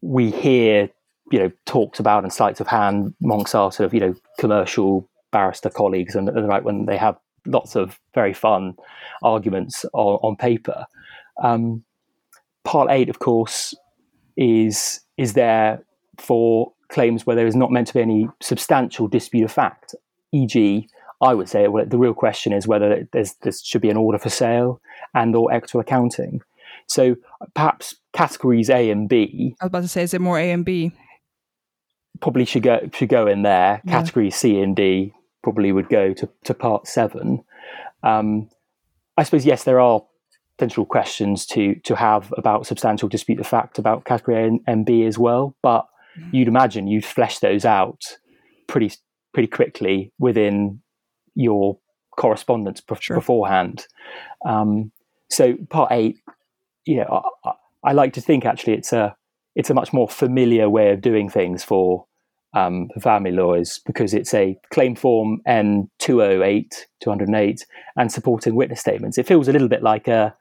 we 0.00 0.30
hear 0.30 0.88
you 1.30 1.38
know 1.38 1.50
talked 1.66 2.00
about 2.00 2.22
and 2.22 2.32
sleights 2.32 2.60
of 2.60 2.66
hand 2.66 3.14
amongst 3.22 3.54
our 3.54 3.70
sort 3.70 3.86
of 3.86 3.94
you 3.94 4.00
know 4.00 4.14
commercial 4.38 5.08
barrister 5.32 5.70
colleagues 5.70 6.14
and, 6.14 6.28
and 6.28 6.48
right 6.48 6.64
when 6.64 6.86
they 6.86 6.96
have 6.96 7.16
lots 7.46 7.76
of 7.76 7.98
very 8.14 8.34
fun 8.34 8.74
arguments 9.22 9.84
on, 9.92 10.18
on 10.22 10.36
paper. 10.36 10.86
Um, 11.42 11.84
part 12.64 12.90
eight, 12.90 13.08
of 13.08 13.18
course, 13.18 13.74
is 14.36 15.00
is 15.16 15.34
there 15.34 15.82
for 16.18 16.72
claims 16.88 17.24
where 17.24 17.36
there 17.36 17.46
is 17.46 17.56
not 17.56 17.70
meant 17.70 17.86
to 17.86 17.94
be 17.94 18.00
any 18.00 18.28
substantial 18.40 19.08
dispute 19.08 19.44
of 19.44 19.52
fact. 19.52 19.94
E.g., 20.32 20.88
I 21.20 21.34
would 21.34 21.48
say 21.48 21.68
well, 21.68 21.84
the 21.86 21.98
real 21.98 22.14
question 22.14 22.52
is 22.52 22.66
whether 22.66 23.06
there's, 23.12 23.34
there 23.42 23.52
should 23.52 23.82
be 23.82 23.90
an 23.90 23.96
order 23.96 24.18
for 24.18 24.30
sale 24.30 24.80
and 25.14 25.34
or 25.36 25.52
actual 25.52 25.80
accounting. 25.80 26.40
So 26.86 27.16
perhaps 27.54 27.94
categories 28.12 28.70
A 28.70 28.90
and 28.90 29.08
B. 29.08 29.54
I 29.60 29.64
was 29.64 29.68
about 29.68 29.82
to 29.82 29.88
say, 29.88 30.02
is 30.02 30.14
it 30.14 30.20
more 30.20 30.38
A 30.38 30.50
and 30.50 30.64
B? 30.64 30.92
probably 32.20 32.44
should 32.44 32.62
go 32.62 32.88
should 32.92 33.08
go 33.08 33.26
in 33.26 33.42
there. 33.42 33.80
Yeah. 33.84 33.92
Category 33.92 34.30
C 34.30 34.60
and 34.60 34.76
D 34.76 35.12
probably 35.42 35.72
would 35.72 35.88
go 35.88 36.12
to, 36.12 36.28
to 36.44 36.54
part 36.54 36.86
seven. 36.86 37.42
Um, 38.02 38.48
I 39.16 39.24
suppose 39.24 39.44
yes, 39.44 39.64
there 39.64 39.80
are 39.80 40.02
potential 40.56 40.84
questions 40.84 41.46
to 41.46 41.74
to 41.76 41.96
have 41.96 42.32
about 42.36 42.66
substantial 42.66 43.08
dispute 43.08 43.40
of 43.40 43.46
fact 43.46 43.78
about 43.78 44.04
category 44.04 44.44
A 44.44 44.46
and, 44.46 44.60
and 44.66 44.86
B 44.86 45.04
as 45.04 45.18
well, 45.18 45.54
but 45.62 45.86
mm. 46.18 46.32
you'd 46.32 46.48
imagine 46.48 46.86
you'd 46.86 47.04
flesh 47.04 47.38
those 47.38 47.64
out 47.64 48.02
pretty 48.66 48.92
pretty 49.32 49.48
quickly 49.48 50.12
within 50.18 50.80
your 51.40 51.78
correspondence 52.16 52.82
sure. 53.00 53.16
beforehand. 53.16 53.86
Um, 54.46 54.92
so 55.30 55.56
part 55.70 55.92
eight, 55.92 56.18
know, 56.96 57.22
I, 57.44 57.52
I, 57.84 57.92
like 57.92 58.12
to 58.14 58.20
think 58.20 58.44
actually 58.44 58.74
it's 58.74 58.92
a 58.92 59.16
it's 59.54 59.70
a 59.70 59.74
much 59.74 59.92
more 59.92 60.08
familiar 60.08 60.68
way 60.68 60.90
of 60.90 61.00
doing 61.00 61.28
things 61.28 61.64
for 61.64 62.06
um, 62.52 62.88
family 63.00 63.32
lawyers 63.32 63.80
because 63.86 64.12
it's 64.12 64.34
a 64.34 64.58
claim 64.72 64.96
form 64.96 65.40
N208, 65.46 66.74
208, 67.00 67.66
and 67.96 68.12
supporting 68.12 68.54
witness 68.54 68.80
statements. 68.80 69.18
It 69.18 69.26
feels 69.26 69.48
a 69.48 69.52
little 69.52 69.68
bit 69.68 69.82
like 69.82 70.08
a 70.08 70.34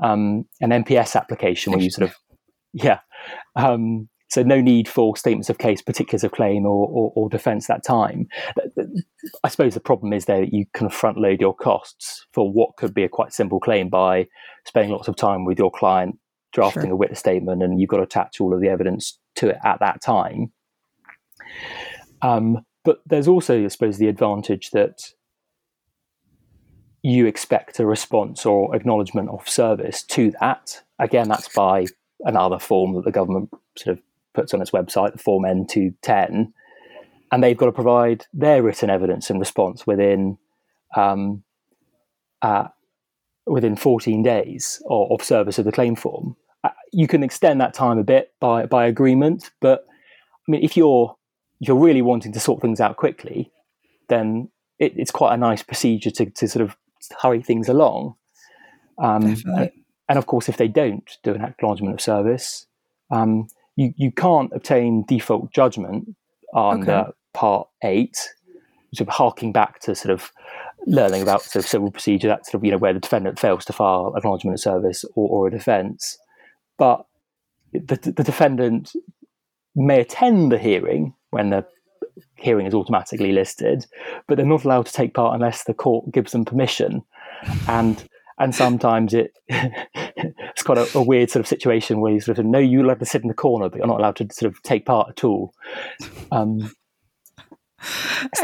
um, 0.00 0.46
an 0.60 0.70
MPS 0.70 1.14
application 1.14 1.72
where 1.72 1.82
you 1.82 1.90
sort 1.90 2.08
of, 2.08 2.16
yeah. 2.72 3.00
Um, 3.54 4.08
so 4.30 4.42
no 4.42 4.60
need 4.60 4.88
for 4.88 5.16
statements 5.16 5.50
of 5.50 5.58
case, 5.58 5.82
particulars 5.82 6.22
of 6.22 6.30
claim, 6.30 6.64
or, 6.64 6.86
or, 6.88 7.12
or 7.16 7.28
defence 7.28 7.66
that 7.66 7.84
time. 7.84 8.28
I 9.42 9.48
suppose 9.48 9.74
the 9.74 9.80
problem 9.80 10.12
is 10.12 10.26
there 10.26 10.40
that 10.40 10.54
you 10.54 10.66
can 10.72 10.88
front 10.88 11.18
load 11.18 11.40
your 11.40 11.54
costs 11.54 12.26
for 12.32 12.50
what 12.50 12.76
could 12.76 12.94
be 12.94 13.02
a 13.02 13.08
quite 13.08 13.32
simple 13.32 13.58
claim 13.58 13.88
by 13.88 14.28
spending 14.64 14.92
lots 14.92 15.08
of 15.08 15.16
time 15.16 15.44
with 15.44 15.58
your 15.58 15.70
client 15.70 16.16
drafting 16.52 16.84
sure. 16.84 16.92
a 16.92 16.96
witness 16.96 17.18
statement, 17.18 17.62
and 17.62 17.80
you've 17.80 17.90
got 17.90 17.98
to 17.98 18.04
attach 18.04 18.40
all 18.40 18.54
of 18.54 18.60
the 18.60 18.68
evidence 18.68 19.18
to 19.36 19.48
it 19.48 19.58
at 19.64 19.80
that 19.80 20.00
time. 20.00 20.52
Um, 22.22 22.58
but 22.84 22.98
there's 23.06 23.28
also, 23.28 23.64
I 23.64 23.68
suppose, 23.68 23.98
the 23.98 24.08
advantage 24.08 24.70
that 24.70 25.12
you 27.02 27.26
expect 27.26 27.80
a 27.80 27.86
response 27.86 28.44
or 28.46 28.74
acknowledgement 28.76 29.30
of 29.30 29.48
service 29.48 30.02
to 30.04 30.32
that. 30.40 30.82
Again, 30.98 31.28
that's 31.28 31.48
by 31.48 31.86
another 32.20 32.58
form 32.58 32.94
that 32.94 33.04
the 33.04 33.12
government 33.12 33.50
sort 33.76 33.96
of 33.96 34.04
puts 34.34 34.54
on 34.54 34.62
its 34.62 34.70
website, 34.70 35.12
the 35.12 35.18
Form 35.18 35.44
N210, 35.44 36.52
and 37.32 37.42
they've 37.42 37.56
got 37.56 37.66
to 37.66 37.72
provide 37.72 38.26
their 38.32 38.62
written 38.62 38.90
evidence 38.90 39.30
and 39.30 39.38
response 39.38 39.86
within 39.86 40.38
um, 40.96 41.42
uh, 42.42 42.68
within 43.46 43.76
14 43.76 44.22
days 44.22 44.82
of, 44.88 45.10
of 45.12 45.24
service 45.24 45.58
of 45.58 45.64
the 45.64 45.72
claim 45.72 45.96
form. 45.96 46.36
Uh, 46.62 46.70
you 46.92 47.06
can 47.06 47.22
extend 47.22 47.60
that 47.60 47.74
time 47.74 47.98
a 47.98 48.04
bit 48.04 48.32
by 48.40 48.66
by 48.66 48.86
agreement, 48.86 49.50
but 49.60 49.86
I 50.48 50.50
mean, 50.50 50.62
if 50.62 50.76
you're 50.76 51.16
if 51.60 51.68
you're 51.68 51.76
really 51.76 52.02
wanting 52.02 52.32
to 52.32 52.40
sort 52.40 52.60
things 52.60 52.80
out 52.80 52.96
quickly, 52.96 53.52
then 54.08 54.50
it, 54.78 54.94
it's 54.96 55.10
quite 55.10 55.34
a 55.34 55.36
nice 55.36 55.62
procedure 55.62 56.10
to, 56.10 56.26
to 56.30 56.48
sort 56.48 56.62
of 56.62 56.76
hurry 57.22 57.42
things 57.42 57.68
along. 57.68 58.14
Um, 58.98 59.36
and, 59.46 59.70
and, 60.08 60.18
of 60.18 60.26
course, 60.26 60.48
if 60.48 60.56
they 60.56 60.68
don't 60.68 61.08
do 61.22 61.34
an 61.34 61.42
acknowledgement 61.42 61.94
of 61.94 62.00
service, 62.00 62.66
um, 63.10 63.46
you, 63.76 63.92
you 63.96 64.12
can't 64.12 64.50
obtain 64.54 65.04
default 65.06 65.52
judgment 65.52 66.14
under 66.54 66.92
okay. 66.92 67.10
Part 67.32 67.68
8, 67.84 68.16
sort 68.94 69.08
of 69.08 69.14
harking 69.14 69.52
back 69.52 69.80
to 69.80 69.94
sort 69.94 70.12
of 70.12 70.32
learning 70.86 71.22
about 71.22 71.42
sort 71.42 71.64
of 71.64 71.68
civil 71.68 71.90
procedure, 71.90 72.28
that 72.28 72.46
sort 72.46 72.54
of, 72.54 72.64
you 72.64 72.72
know, 72.72 72.78
where 72.78 72.92
the 72.92 73.00
defendant 73.00 73.38
fails 73.38 73.64
to 73.66 73.72
file 73.72 74.12
acknowledgement 74.16 74.54
of 74.54 74.60
service 74.60 75.04
or, 75.14 75.28
or 75.28 75.46
a 75.46 75.50
defence. 75.50 76.18
But 76.76 77.06
the, 77.72 78.12
the 78.16 78.24
defendant 78.24 78.92
may 79.76 80.00
attend 80.00 80.50
the 80.50 80.58
hearing 80.58 81.14
when 81.30 81.50
the 81.50 81.64
hearing 82.34 82.66
is 82.66 82.74
automatically 82.74 83.32
listed, 83.32 83.86
but 84.26 84.36
they're 84.36 84.46
not 84.46 84.64
allowed 84.64 84.86
to 84.86 84.92
take 84.92 85.14
part 85.14 85.34
unless 85.34 85.64
the 85.64 85.74
court 85.74 86.12
gives 86.12 86.32
them 86.32 86.44
permission. 86.44 87.02
And 87.68 88.02
and 88.38 88.54
sometimes 88.54 89.12
it 89.14 89.32
it's 90.60 90.66
quite 90.66 90.76
a, 90.76 90.98
a, 90.98 91.02
weird 91.02 91.30
sort 91.30 91.40
of 91.40 91.46
situation 91.46 92.00
where 92.00 92.12
you 92.12 92.20
sort 92.20 92.38
of 92.38 92.44
know 92.44 92.58
you're 92.58 92.84
allowed 92.84 92.98
to 92.98 93.06
sit 93.06 93.22
in 93.22 93.28
the 93.28 93.34
corner, 93.34 93.70
but 93.70 93.78
you're 93.78 93.86
not 93.86 93.98
allowed 93.98 94.16
to 94.16 94.28
sort 94.30 94.52
of 94.52 94.62
take 94.62 94.84
part 94.84 95.08
at 95.08 95.24
all. 95.24 95.54
Um, 96.30 96.70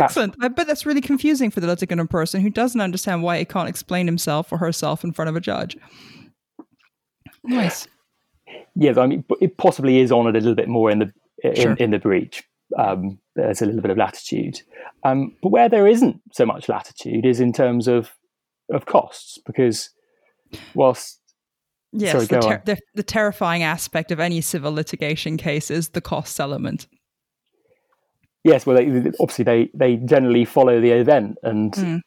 Excellent. 0.01 0.35
I 0.41 0.49
bet 0.49 0.67
that's 0.67 0.87
really 0.87 1.03
confusing 1.03 1.51
for 1.51 1.61
the 1.61 1.67
litigant 1.67 2.09
person 2.09 2.41
who 2.41 2.49
doesn't 2.49 2.81
understand 2.81 3.23
why 3.23 3.39
he 3.39 3.45
can't 3.45 3.69
explain 3.69 4.07
himself 4.07 4.51
or 4.51 4.57
herself 4.57 5.05
in 5.05 5.13
front 5.13 5.29
of 5.29 5.37
a 5.37 5.41
judge. 5.41 5.77
Nice. 7.45 7.87
Yeah, 8.75 8.99
I 8.99 9.07
mean, 9.07 9.23
it 9.43 9.59
possibly 9.59 9.99
is 9.99 10.11
on 10.11 10.27
a 10.27 10.31
little 10.31 10.55
bit 10.55 10.69
more 10.69 10.91
in 10.91 11.01
the 11.01 11.13
in, 11.45 11.55
sure. 11.55 11.75
in 11.75 11.91
the 11.91 11.99
breach. 11.99 12.43
Um, 12.79 13.19
there's 13.35 13.61
a 13.61 13.67
little 13.67 13.83
bit 13.83 13.91
of 13.91 13.99
latitude, 13.99 14.63
um, 15.05 15.37
but 15.43 15.51
where 15.51 15.69
there 15.69 15.87
isn't 15.87 16.23
so 16.33 16.47
much 16.47 16.69
latitude 16.71 17.27
is 17.27 17.41
in 17.41 17.53
terms 17.53 17.89
of 17.89 18.13
of 18.73 18.87
costs, 18.87 19.39
because 19.45 19.91
whilst 20.75 21.21
yes, 21.97 22.13
sorry, 22.13 22.27
the, 22.27 22.41
ter- 22.41 22.63
the, 22.65 22.79
the 22.95 23.03
terrifying 23.03 23.63
aspect 23.63 24.11
of 24.11 24.21
any 24.21 24.41
civil 24.41 24.73
litigation 24.73 25.37
case 25.37 25.71
is 25.71 25.91
the 25.91 26.01
cost 26.01 26.39
element. 26.41 26.87
Yes, 28.45 28.65
well, 28.65 28.77
they, 28.77 28.87
obviously 29.21 29.45
they 29.45 29.71
they 29.75 29.97
generally 29.97 30.45
follow 30.45 30.81
the 30.81 30.93
event, 30.93 31.37
and 31.43 31.73
mm. 31.73 32.01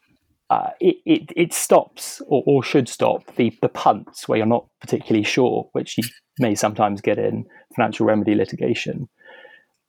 uh, 0.48 0.70
it, 0.80 0.96
it 1.04 1.32
it 1.36 1.52
stops 1.52 2.22
or, 2.26 2.42
or 2.46 2.62
should 2.62 2.88
stop 2.88 3.36
the 3.36 3.52
the 3.60 3.68
punts 3.68 4.26
where 4.26 4.38
you're 4.38 4.46
not 4.46 4.66
particularly 4.80 5.24
sure, 5.24 5.68
which 5.72 5.98
you 5.98 6.04
may 6.38 6.54
sometimes 6.54 7.02
get 7.02 7.18
in 7.18 7.44
financial 7.76 8.06
remedy 8.06 8.34
litigation. 8.34 9.08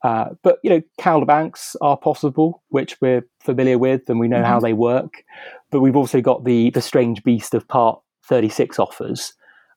Uh, 0.02 0.30
but 0.42 0.58
you 0.62 0.70
know, 0.70 0.82
Calderbanks 1.00 1.76
are 1.80 1.96
possible, 1.96 2.62
which 2.68 3.00
we're 3.00 3.26
familiar 3.40 3.78
with 3.78 4.02
and 4.08 4.18
we 4.18 4.28
know 4.28 4.36
mm-hmm. 4.36 4.46
how 4.46 4.60
they 4.60 4.72
work. 4.72 5.24
But 5.70 5.80
we've 5.80 5.96
also 5.96 6.20
got 6.20 6.44
the 6.44 6.70
the 6.70 6.82
strange 6.82 7.22
beast 7.22 7.54
of 7.54 7.66
Part 7.68 8.00
36 8.28 8.78
offers, 8.78 9.32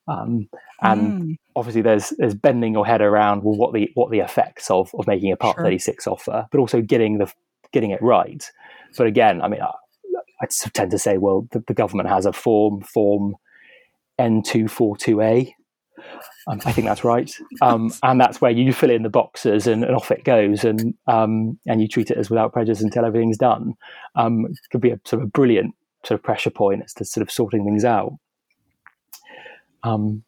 um, 0.08 0.48
and 0.82 1.22
mm. 1.22 1.36
obviously 1.54 1.82
there's 1.82 2.10
there's 2.18 2.34
bending 2.34 2.72
your 2.72 2.86
head 2.86 3.00
around 3.00 3.42
well 3.42 3.56
what 3.56 3.72
the 3.72 3.90
what 3.94 4.10
the 4.10 4.20
effects 4.20 4.70
of 4.70 4.90
of 4.98 5.06
making 5.06 5.32
a 5.32 5.36
Part 5.36 5.56
sure. 5.56 5.64
36 5.64 6.06
offer, 6.06 6.46
but 6.50 6.58
also 6.58 6.80
getting 6.80 7.18
the 7.18 7.32
getting 7.72 7.90
it 7.90 8.02
right. 8.02 8.50
But 8.96 9.06
again, 9.06 9.42
I 9.42 9.48
mean, 9.48 9.60
I, 9.60 9.72
I 10.40 10.46
tend 10.72 10.90
to 10.90 10.98
say, 10.98 11.18
well, 11.18 11.46
the, 11.50 11.62
the 11.66 11.74
government 11.74 12.08
has 12.08 12.24
a 12.24 12.32
form 12.32 12.80
form 12.80 13.36
N242A 14.18 15.52
um, 16.48 16.60
I 16.64 16.72
think 16.72 16.86
that's 16.86 17.04
right, 17.04 17.32
um, 17.60 17.92
and 18.02 18.20
that's 18.20 18.40
where 18.40 18.50
you 18.50 18.72
fill 18.72 18.90
in 18.90 19.02
the 19.02 19.08
boxes 19.08 19.66
and, 19.66 19.82
and 19.82 19.96
off 19.96 20.10
it 20.10 20.24
goes, 20.24 20.64
and 20.64 20.94
um, 21.06 21.58
and 21.66 21.80
you 21.80 21.88
treat 21.88 22.10
it 22.10 22.18
as 22.18 22.30
without 22.30 22.52
prejudice 22.52 22.82
until 22.82 23.04
everything's 23.04 23.38
done. 23.38 23.74
Um, 24.14 24.46
it 24.46 24.58
could 24.70 24.80
be 24.80 24.90
a 24.90 25.00
sort 25.04 25.22
of 25.22 25.32
brilliant 25.32 25.74
sort 26.04 26.20
of 26.20 26.24
pressure 26.24 26.50
point 26.50 26.82
as 26.84 26.94
to 26.94 27.04
sort 27.04 27.22
of 27.22 27.32
sorting 27.32 27.64
things 27.64 27.84
out. 27.84 28.12
Um, 29.86 30.24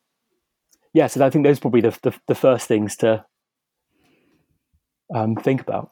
yeah, 0.94 1.06
so 1.06 1.24
I 1.24 1.30
think 1.30 1.44
those 1.44 1.58
are 1.58 1.60
probably 1.60 1.80
the, 1.80 1.98
the, 2.02 2.14
the 2.28 2.34
first 2.34 2.68
things 2.68 2.96
to 2.96 3.24
um, 5.14 5.36
think 5.36 5.60
about. 5.60 5.90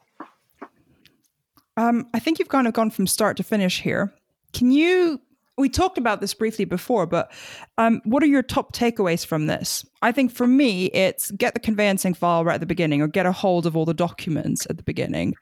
I 2.13 2.19
think 2.19 2.39
you've 2.39 2.49
kind 2.49 2.67
of 2.67 2.73
gone 2.73 2.89
from 2.89 3.05
start 3.05 3.37
to 3.37 3.43
finish 3.43 3.81
here. 3.81 4.13
Can 4.53 4.71
you 4.71 5.21
we 5.57 5.69
talked 5.69 5.97
about 5.97 6.21
this 6.21 6.35
briefly 6.35 6.65
before, 6.65 7.07
but 7.07 7.31
um, 7.79 7.99
what 8.05 8.21
are 8.21 8.27
your 8.27 8.43
top 8.43 8.73
takeaways 8.73 9.25
from 9.25 9.47
this? 9.47 9.83
I 10.03 10.11
think 10.11 10.31
for 10.31 10.45
me, 10.45 10.85
it's 10.87 11.31
get 11.31 11.55
the 11.55 11.59
conveyancing 11.59 12.13
file 12.13 12.45
right 12.45 12.55
at 12.55 12.59
the 12.59 12.67
beginning, 12.67 13.01
or 13.01 13.07
get 13.07 13.25
a 13.25 13.31
hold 13.31 13.65
of 13.65 13.75
all 13.75 13.85
the 13.85 13.93
documents 13.93 14.67
at 14.69 14.77
the 14.77 14.83
beginning 14.83 15.33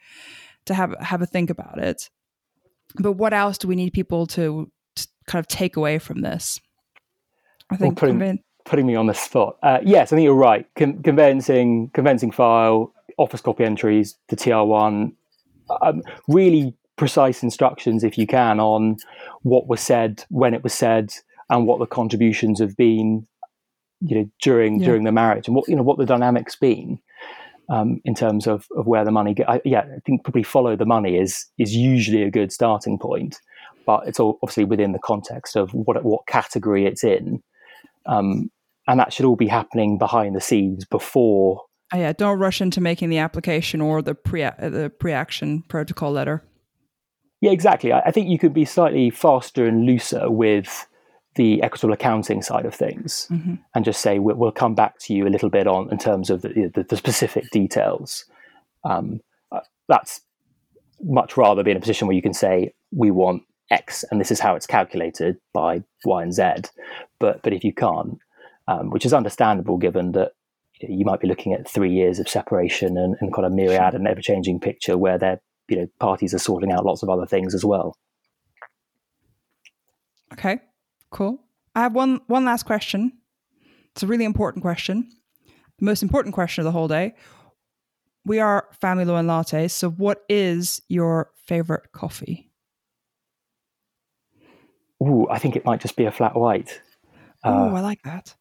to 0.65 0.73
have 0.73 0.95
have 0.99 1.21
a 1.21 1.25
think 1.25 1.49
about 1.49 1.79
it. 1.79 2.09
But 2.95 3.13
what 3.13 3.33
else 3.33 3.57
do 3.57 3.67
we 3.67 3.75
need 3.75 3.91
people 3.91 4.25
to, 4.27 4.71
to 4.95 5.07
kind 5.27 5.43
of 5.43 5.47
take 5.47 5.75
away 5.75 5.99
from 5.99 6.21
this? 6.21 6.59
I 7.71 7.78
think 7.78 8.01
well, 8.01 8.12
putting, 8.12 8.19
conven- 8.19 8.43
putting 8.65 8.86
me 8.86 8.95
on 8.95 9.08
the 9.08 9.13
spot. 9.13 9.58
Uh, 9.63 9.80
yes, 9.84 10.12
I 10.12 10.15
think 10.15 10.25
you're 10.25 10.36
right. 10.36 10.67
Con- 10.78 11.01
conveyancing, 11.01 11.89
conveyancing 11.93 12.32
file, 12.32 12.93
office 13.17 13.41
copy 13.41 13.63
entries, 13.63 14.17
the 14.30 14.36
TR1, 14.36 15.13
um, 15.82 16.04
really 16.28 16.75
precise 16.97 17.43
instructions, 17.43 18.04
if 18.04 18.17
you 18.17 18.28
can, 18.28 18.60
on 18.60 18.97
what 19.41 19.67
was 19.67 19.82
said, 19.82 20.23
when 20.30 20.54
it 20.54 20.63
was 20.63 20.73
said, 20.73 21.13
and 21.49 21.67
what 21.67 21.80
the 21.80 21.86
contributions 21.86 22.60
have 22.60 22.75
been, 22.75 23.28
you 24.01 24.17
know, 24.17 24.30
during 24.41 24.80
yeah. 24.80 24.88
during 24.88 25.04
the 25.04 25.12
marriage, 25.12 25.47
and 25.47 25.56
what 25.56 25.67
you 25.67 25.75
know 25.75 25.84
what 25.84 25.97
the 25.97 26.06
dynamics 26.06 26.56
been 26.56 26.99
um, 27.69 28.01
in 28.06 28.15
terms 28.15 28.47
of, 28.47 28.67
of 28.75 28.88
where 28.88 29.06
the 29.06 29.12
money. 29.12 29.34
Get, 29.34 29.49
I, 29.49 29.62
yeah, 29.65 29.82
I 29.82 29.99
think 30.06 30.23
probably 30.23 30.43
follow 30.43 30.75
the 30.75 30.86
money 30.86 31.17
is 31.17 31.45
is 31.58 31.75
usually 31.75 32.23
a 32.23 32.32
good 32.32 32.51
starting 32.51 32.97
point, 32.97 33.39
but 33.86 34.08
it's 34.08 34.19
all 34.19 34.39
obviously 34.41 34.65
within 34.65 34.91
the 34.91 34.99
context 34.99 35.56
of 35.56 35.73
what 35.73 36.04
what 36.04 36.28
category 36.28 36.86
it's 36.86 37.04
in, 37.04 37.41
um, 38.06 38.50
and 38.88 39.00
that 39.00 39.13
should 39.13 39.26
all 39.26 39.36
be 39.36 39.48
happening 39.48 39.98
behind 39.98 40.36
the 40.36 40.41
scenes 40.41 40.86
before. 40.86 41.63
Oh, 41.94 41.98
yeah, 41.98 42.13
don't 42.13 42.39
rush 42.39 42.62
into 42.62 42.82
making 42.82 43.10
the 43.10 43.20
application 43.20 43.82
or 43.82 44.02
the 44.02 44.15
pre 44.15 44.41
the 44.41 44.91
pre 45.00 45.12
action 45.12 45.63
protocol 45.68 46.12
letter. 46.12 46.44
Yeah, 47.41 47.52
exactly. 47.52 47.91
I, 47.91 48.00
I 48.00 48.12
think 48.12 48.30
you 48.30 48.39
could 48.39 48.54
be 48.54 48.65
slightly 48.65 49.10
faster 49.10 49.65
and 49.65 49.86
looser 49.86 50.30
with 50.30 50.88
the 51.36 51.62
equitable 51.62 51.94
accounting 51.94 52.41
side 52.41 52.65
of 52.65 52.74
things 52.74 53.28
mm-hmm. 53.30 53.56
and 53.74 53.86
just 53.86 54.02
say 54.02 54.20
we'll, 54.20 54.38
we'll, 54.38 54.52
come 54.52 54.74
back 54.74 54.98
to 55.00 55.13
you 55.13 55.28
a 55.28 55.30
little 55.30 55.50
bit 55.50 55.68
on 55.68 55.91
in 55.91 55.98
terms 55.98 56.30
of 56.30 56.41
the, 56.41 56.72
the, 56.74 56.84
the 56.84 56.96
specific 56.96 57.44
details 57.52 58.26
um, 58.86 59.20
uh, 59.52 59.60
that's 59.89 60.22
much 61.02 61.36
rather 61.36 61.62
be 61.62 61.72
in 61.72 61.78
a 61.78 61.82
position 61.82 62.08
where 62.08 62.15
you 62.15 62.22
can 62.22 62.34
say 62.34 62.72
we 62.91 63.12
want 63.12 63.44
x 63.71 64.04
and 64.12 64.21
this 64.21 64.32
is 64.32 64.39
how 64.39 64.56
it's 64.56 64.67
calculated 64.67 65.38
by 65.54 65.84
y 66.06 66.21
and 66.21 66.34
z 66.34 66.43
but 67.19 67.41
but 67.41 67.54
if 67.54 67.63
you 67.63 67.73
can't 67.73 68.19
um, 68.67 68.89
which 68.89 69.06
is 69.06 69.13
understandable 69.13 69.78
given 69.78 70.12
that 70.13 70.32
you 70.82 71.06
might 71.06 71.19
be 71.19 71.28
looking 71.28 71.54
at 71.54 71.69
three 71.69 71.91
years 71.91 72.19
of 72.19 72.28
separation 72.28 72.97
and, 72.97 73.15
and 73.21 73.34
kind 73.34 73.45
of 73.45 73.54
myriad 73.54 73.93
and 73.93 74.08
ever 74.08 74.21
changing 74.21 74.60
picture 74.60 74.97
where 74.97 75.17
there 75.17 75.39
you 75.67 75.78
know 75.78 75.88
parties 75.99 76.34
are 76.34 76.39
sorting 76.39 76.71
out 76.71 76.86
lots 76.86 77.04
of 77.04 77.10
other 77.10 77.25
things 77.25 77.54
as 77.54 77.63
well. 77.63 77.97
Okay, 80.34 80.60
cool. 81.12 81.41
I 81.75 81.82
have 81.82 81.95
one 81.95 82.21
one 82.28 82.45
last 82.45 82.63
question. 82.63 83.13
It's 83.91 84.04
a 84.04 84.08
really 84.08 84.25
important 84.25 84.62
question, 84.62 85.10
the 85.80 85.86
most 85.86 86.04
important 86.04 86.36
question 86.36 86.62
of 86.62 86.65
the 86.65 86.71
whole 86.71 86.89
day. 86.89 87.15
We 88.25 88.39
are 88.39 88.67
family 88.82 89.06
law 89.06 89.17
and 89.17 89.30
lattes. 89.30 89.71
So, 89.71 89.89
what 89.89 90.23
is 90.28 90.82
your 90.89 91.32
favorite 91.47 91.91
coffee? 91.93 92.44
Ooh, 95.03 95.27
I 95.29 95.39
think 95.39 95.55
it 95.55 95.65
might 95.65 95.81
just 95.81 95.95
be 95.95 96.05
a 96.05 96.12
flat 96.12 96.36
white. 96.36 96.81
Oh, 97.43 97.69
uh, 97.69 97.73
I 97.73 97.81
like 97.81 98.01
that. 98.03 98.34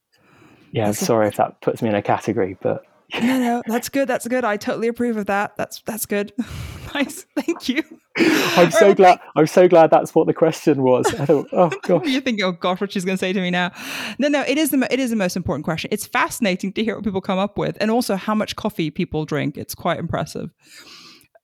Yeah, 0.72 0.86
that's 0.86 0.98
sorry 0.98 1.26
a- 1.26 1.28
if 1.28 1.36
that 1.36 1.60
puts 1.60 1.82
me 1.82 1.88
in 1.88 1.94
a 1.94 2.02
category, 2.02 2.56
but 2.60 2.84
no, 3.22 3.38
no, 3.38 3.62
that's 3.66 3.88
good. 3.88 4.08
That's 4.08 4.26
good. 4.26 4.44
I 4.44 4.56
totally 4.56 4.88
approve 4.88 5.16
of 5.16 5.26
that. 5.26 5.56
That's 5.56 5.82
that's 5.82 6.06
good. 6.06 6.32
nice. 6.94 7.26
Thank 7.36 7.68
you. 7.68 7.82
I'm 8.16 8.70
so 8.70 8.88
right, 8.88 8.96
glad. 8.96 9.20
I'm 9.36 9.46
so 9.46 9.68
glad 9.68 9.90
that's 9.90 10.14
what 10.14 10.26
the 10.26 10.32
question 10.32 10.82
was. 10.82 11.12
I 11.14 11.26
thought, 11.26 11.48
oh 11.52 11.70
gosh. 11.82 12.06
you 12.06 12.20
think, 12.20 12.40
oh 12.42 12.52
gosh, 12.52 12.80
what 12.80 12.92
she's 12.92 13.04
going 13.04 13.16
to 13.16 13.20
say 13.20 13.32
to 13.32 13.40
me 13.40 13.50
now? 13.50 13.72
No, 14.18 14.28
no. 14.28 14.42
It 14.42 14.56
is 14.56 14.70
the 14.70 14.86
it 14.92 15.00
is 15.00 15.10
the 15.10 15.16
most 15.16 15.36
important 15.36 15.64
question. 15.64 15.88
It's 15.92 16.06
fascinating 16.06 16.72
to 16.74 16.84
hear 16.84 16.94
what 16.94 17.04
people 17.04 17.20
come 17.20 17.38
up 17.38 17.58
with, 17.58 17.76
and 17.80 17.90
also 17.90 18.16
how 18.16 18.34
much 18.34 18.56
coffee 18.56 18.90
people 18.90 19.24
drink. 19.24 19.58
It's 19.58 19.74
quite 19.74 19.98
impressive. 19.98 20.50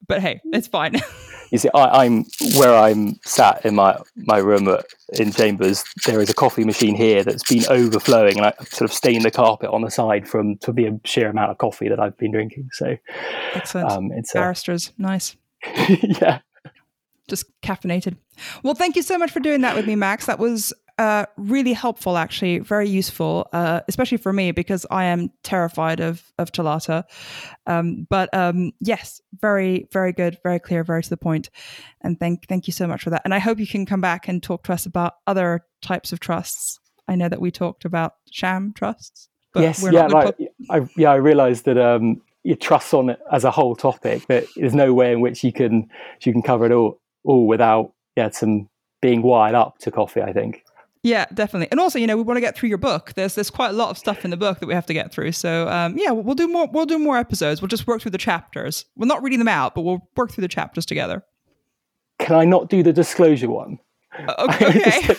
But 0.07 0.21
hey, 0.21 0.41
it's 0.53 0.69
fine. 0.69 0.97
You 1.51 1.59
see, 1.59 1.69
I, 1.75 2.07
am 2.07 2.25
where 2.57 2.77
I'm 2.77 3.17
sat 3.25 3.65
in 3.67 3.75
my 3.75 3.99
my 4.15 4.39
room 4.39 4.69
at, 4.69 4.87
in 5.19 5.33
Chambers. 5.33 5.85
There 6.07 6.21
is 6.21 6.31
a 6.31 6.35
coffee 6.35 6.65
machine 6.65 6.95
here 6.95 7.25
that's 7.25 7.43
been 7.49 7.65
overflowing, 7.69 8.37
and 8.37 8.47
I 8.47 8.53
sort 8.67 8.89
of 8.89 8.93
stained 8.93 9.25
the 9.25 9.33
carpet 9.33 9.69
on 9.71 9.83
the 9.83 9.91
side 9.91 10.29
from 10.29 10.59
to 10.59 10.73
be 10.73 10.87
a 10.87 11.01
sheer 11.05 11.29
amount 11.29 11.51
of 11.51 11.59
coffee 11.59 11.89
that 11.89 11.99
I've 11.99 12.17
been 12.17 12.31
drinking. 12.31 12.69
So, 12.73 12.97
excellent. 13.55 13.91
Um, 13.91 14.13
it's 14.13 14.33
barristers, 14.33 14.93
nice. 14.97 15.37
yeah, 15.89 16.39
just 17.29 17.47
caffeinated. 17.63 18.17
Well, 18.63 18.75
thank 18.75 18.95
you 18.95 19.03
so 19.03 19.19
much 19.19 19.33
for 19.33 19.41
doing 19.41 19.63
that 19.63 19.75
with 19.75 19.89
me, 19.89 19.97
Max. 19.97 20.27
That 20.27 20.39
was 20.39 20.73
uh, 21.01 21.25
really 21.37 21.73
helpful, 21.73 22.19
actually, 22.19 22.59
very 22.59 22.89
useful, 22.89 23.49
uh, 23.55 23.81
especially 23.89 24.19
for 24.19 24.33
me 24.33 24.53
because 24.53 24.87
I 24.91 25.05
am 25.05 25.31
terrified 25.43 26.01
of 26.01 26.23
of 26.39 26.53
TOLATA. 26.53 27.05
Um, 27.67 28.07
but 28.09 28.33
um, 28.35 28.73
yes, 28.81 29.21
very 29.41 29.89
very 29.91 30.13
good, 30.13 30.39
very 30.45 30.61
clear, 30.61 30.85
very 30.85 31.03
to 31.03 31.11
the 31.11 31.17
point. 31.17 31.31
point, 31.31 31.51
and 32.01 32.19
thank 32.19 32.47
thank 32.49 32.67
you 32.67 32.73
so 32.73 32.87
much 32.87 33.03
for 33.05 33.11
that. 33.11 33.23
And 33.25 33.33
I 33.33 33.39
hope 33.39 33.61
you 33.61 33.67
can 33.67 33.87
come 33.87 34.01
back 34.01 34.29
and 34.29 34.43
talk 34.43 34.65
to 34.65 34.73
us 34.73 34.87
about 34.87 35.15
other 35.27 35.65
types 35.81 36.13
of 36.13 36.19
trusts. 36.19 36.81
I 37.09 37.15
know 37.15 37.29
that 37.29 37.41
we 37.41 37.51
talked 37.51 37.85
about 37.85 38.15
sham 38.31 38.73
trusts. 38.75 39.29
yes, 39.55 39.85
yeah, 39.93 40.09
I, 40.71 40.89
yeah, 40.97 41.11
I 41.11 41.17
realised 41.17 41.65
that 41.65 41.79
um, 41.79 42.21
your 42.43 42.57
trusts 42.57 42.95
on 42.95 43.11
it 43.11 43.21
as 43.33 43.45
a 43.45 43.51
whole 43.51 43.77
topic. 43.77 44.27
That 44.27 44.45
there's 44.57 44.75
no 44.75 44.93
way 44.93 45.13
in 45.13 45.21
which 45.21 45.45
you 45.45 45.53
can 45.53 45.89
you 46.25 46.33
can 46.33 46.43
cover 46.43 46.67
it 46.67 46.73
all 46.73 47.01
all 47.25 47.47
without 47.47 47.93
yeah 48.17 48.31
some 48.31 48.69
being 49.01 49.23
wired 49.23 49.55
up 49.55 49.79
to 49.79 49.91
coffee. 49.91 50.23
I 50.23 50.33
think. 50.33 50.65
Yeah, 51.03 51.25
definitely. 51.33 51.69
And 51.71 51.81
also, 51.81 51.99
you 51.99 52.07
know, 52.07 52.17
we 52.17 52.23
want 52.23 52.37
to 52.37 52.43
get 52.43 52.57
through 52.57 52.69
your 52.69 52.79
book. 52.79 53.15
There's 53.15 53.35
there's 53.35 53.51
quite 53.51 53.71
a 53.71 53.73
lot 53.73 53.91
of 53.91 53.97
stuff 53.97 54.25
in 54.25 54.31
the 54.31 54.37
book 54.37 54.61
that 54.61 54.67
we 54.67 54.75
have 54.75 54.87
to 54.87 54.95
get 54.95 55.13
through. 55.13 55.33
So 55.33 55.67
um, 55.69 55.97
yeah, 55.97 56.11
we'll 56.11 56.35
do 56.35 56.47
more. 56.47 56.69
We'll 56.71 56.87
do 56.87 56.99
more 56.99 57.17
episodes. 57.17 57.63
We'll 57.63 57.69
just 57.69 57.87
work 57.87 58.03
through 58.03 58.11
the 58.11 58.19
chapters. 58.19 58.85
We're 58.97 59.07
not 59.07 59.23
reading 59.23 59.39
them 59.39 59.49
out, 59.49 59.75
but 59.75 59.83
we'll 59.83 60.07
work 60.17 60.33
through 60.33 60.43
the 60.43 60.49
chapters 60.49 60.85
together. 60.85 61.25
Can 62.19 62.37
I 62.37 62.45
not 62.45 62.69
do 62.69 62.83
the 62.83 62.93
disclosure 62.93 63.51
one? 63.51 63.79
Okay. 64.39 65.17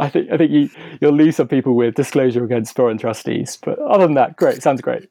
I 0.00 0.08
think 0.08 0.30
I 0.30 0.36
think 0.36 0.50
you 0.50 0.68
you'll 1.00 1.14
lose 1.14 1.36
some 1.36 1.46
people 1.48 1.74
with 1.76 1.94
disclosure 1.94 2.44
against 2.44 2.74
foreign 2.74 2.98
trustees, 2.98 3.58
but 3.62 3.78
other 3.78 4.06
than 4.06 4.14
that, 4.14 4.36
great. 4.36 4.60
Sounds 4.60 4.80
great. 4.80 5.08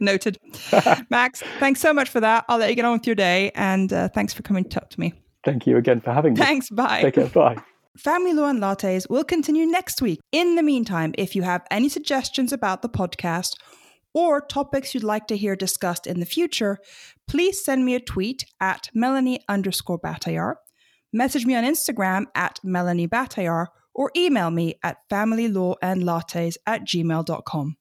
Noted. 0.00 0.38
Max, 1.10 1.42
thanks 1.60 1.80
so 1.80 1.94
much 1.94 2.08
for 2.10 2.20
that. 2.20 2.44
I'll 2.48 2.58
let 2.58 2.70
you 2.70 2.76
get 2.76 2.84
on 2.84 2.92
with 2.92 3.06
your 3.06 3.16
day, 3.16 3.52
and 3.54 3.92
uh, 3.92 4.08
thanks 4.08 4.34
for 4.34 4.42
coming 4.42 4.64
to 4.64 4.70
talk 4.70 4.90
to 4.90 5.00
me. 5.00 5.14
Thank 5.44 5.66
you 5.66 5.76
again 5.76 6.00
for 6.00 6.12
having 6.12 6.34
me. 6.34 6.40
Thanks. 6.40 6.70
Bye. 6.70 7.02
Take 7.02 7.14
care. 7.14 7.28
Bye. 7.28 7.56
Family 7.96 8.32
Law 8.32 8.48
and 8.48 8.60
Lattes 8.60 9.08
will 9.08 9.22
continue 9.22 9.66
next 9.66 10.02
week. 10.02 10.18
In 10.32 10.56
the 10.56 10.62
meantime, 10.62 11.14
if 11.16 11.36
you 11.36 11.42
have 11.42 11.64
any 11.70 11.88
suggestions 11.88 12.52
about 12.52 12.82
the 12.82 12.88
podcast 12.88 13.52
or 14.12 14.40
topics 14.40 14.94
you'd 14.94 15.04
like 15.04 15.28
to 15.28 15.36
hear 15.36 15.54
discussed 15.54 16.06
in 16.06 16.18
the 16.18 16.26
future, 16.26 16.78
please 17.28 17.64
send 17.64 17.84
me 17.84 17.94
a 17.94 18.00
tweet 18.00 18.44
at 18.60 18.88
Melanie 18.94 19.40
underscore 19.48 20.00
Bataillard, 20.00 20.56
message 21.12 21.46
me 21.46 21.54
on 21.54 21.64
Instagram 21.64 22.24
at 22.34 22.58
Melanie 22.64 23.08
Bataillard, 23.08 23.68
or 23.94 24.10
email 24.16 24.50
me 24.50 24.74
at 24.82 24.98
familylawandlattes 25.08 26.56
at 26.66 26.84
gmail.com. 26.84 27.76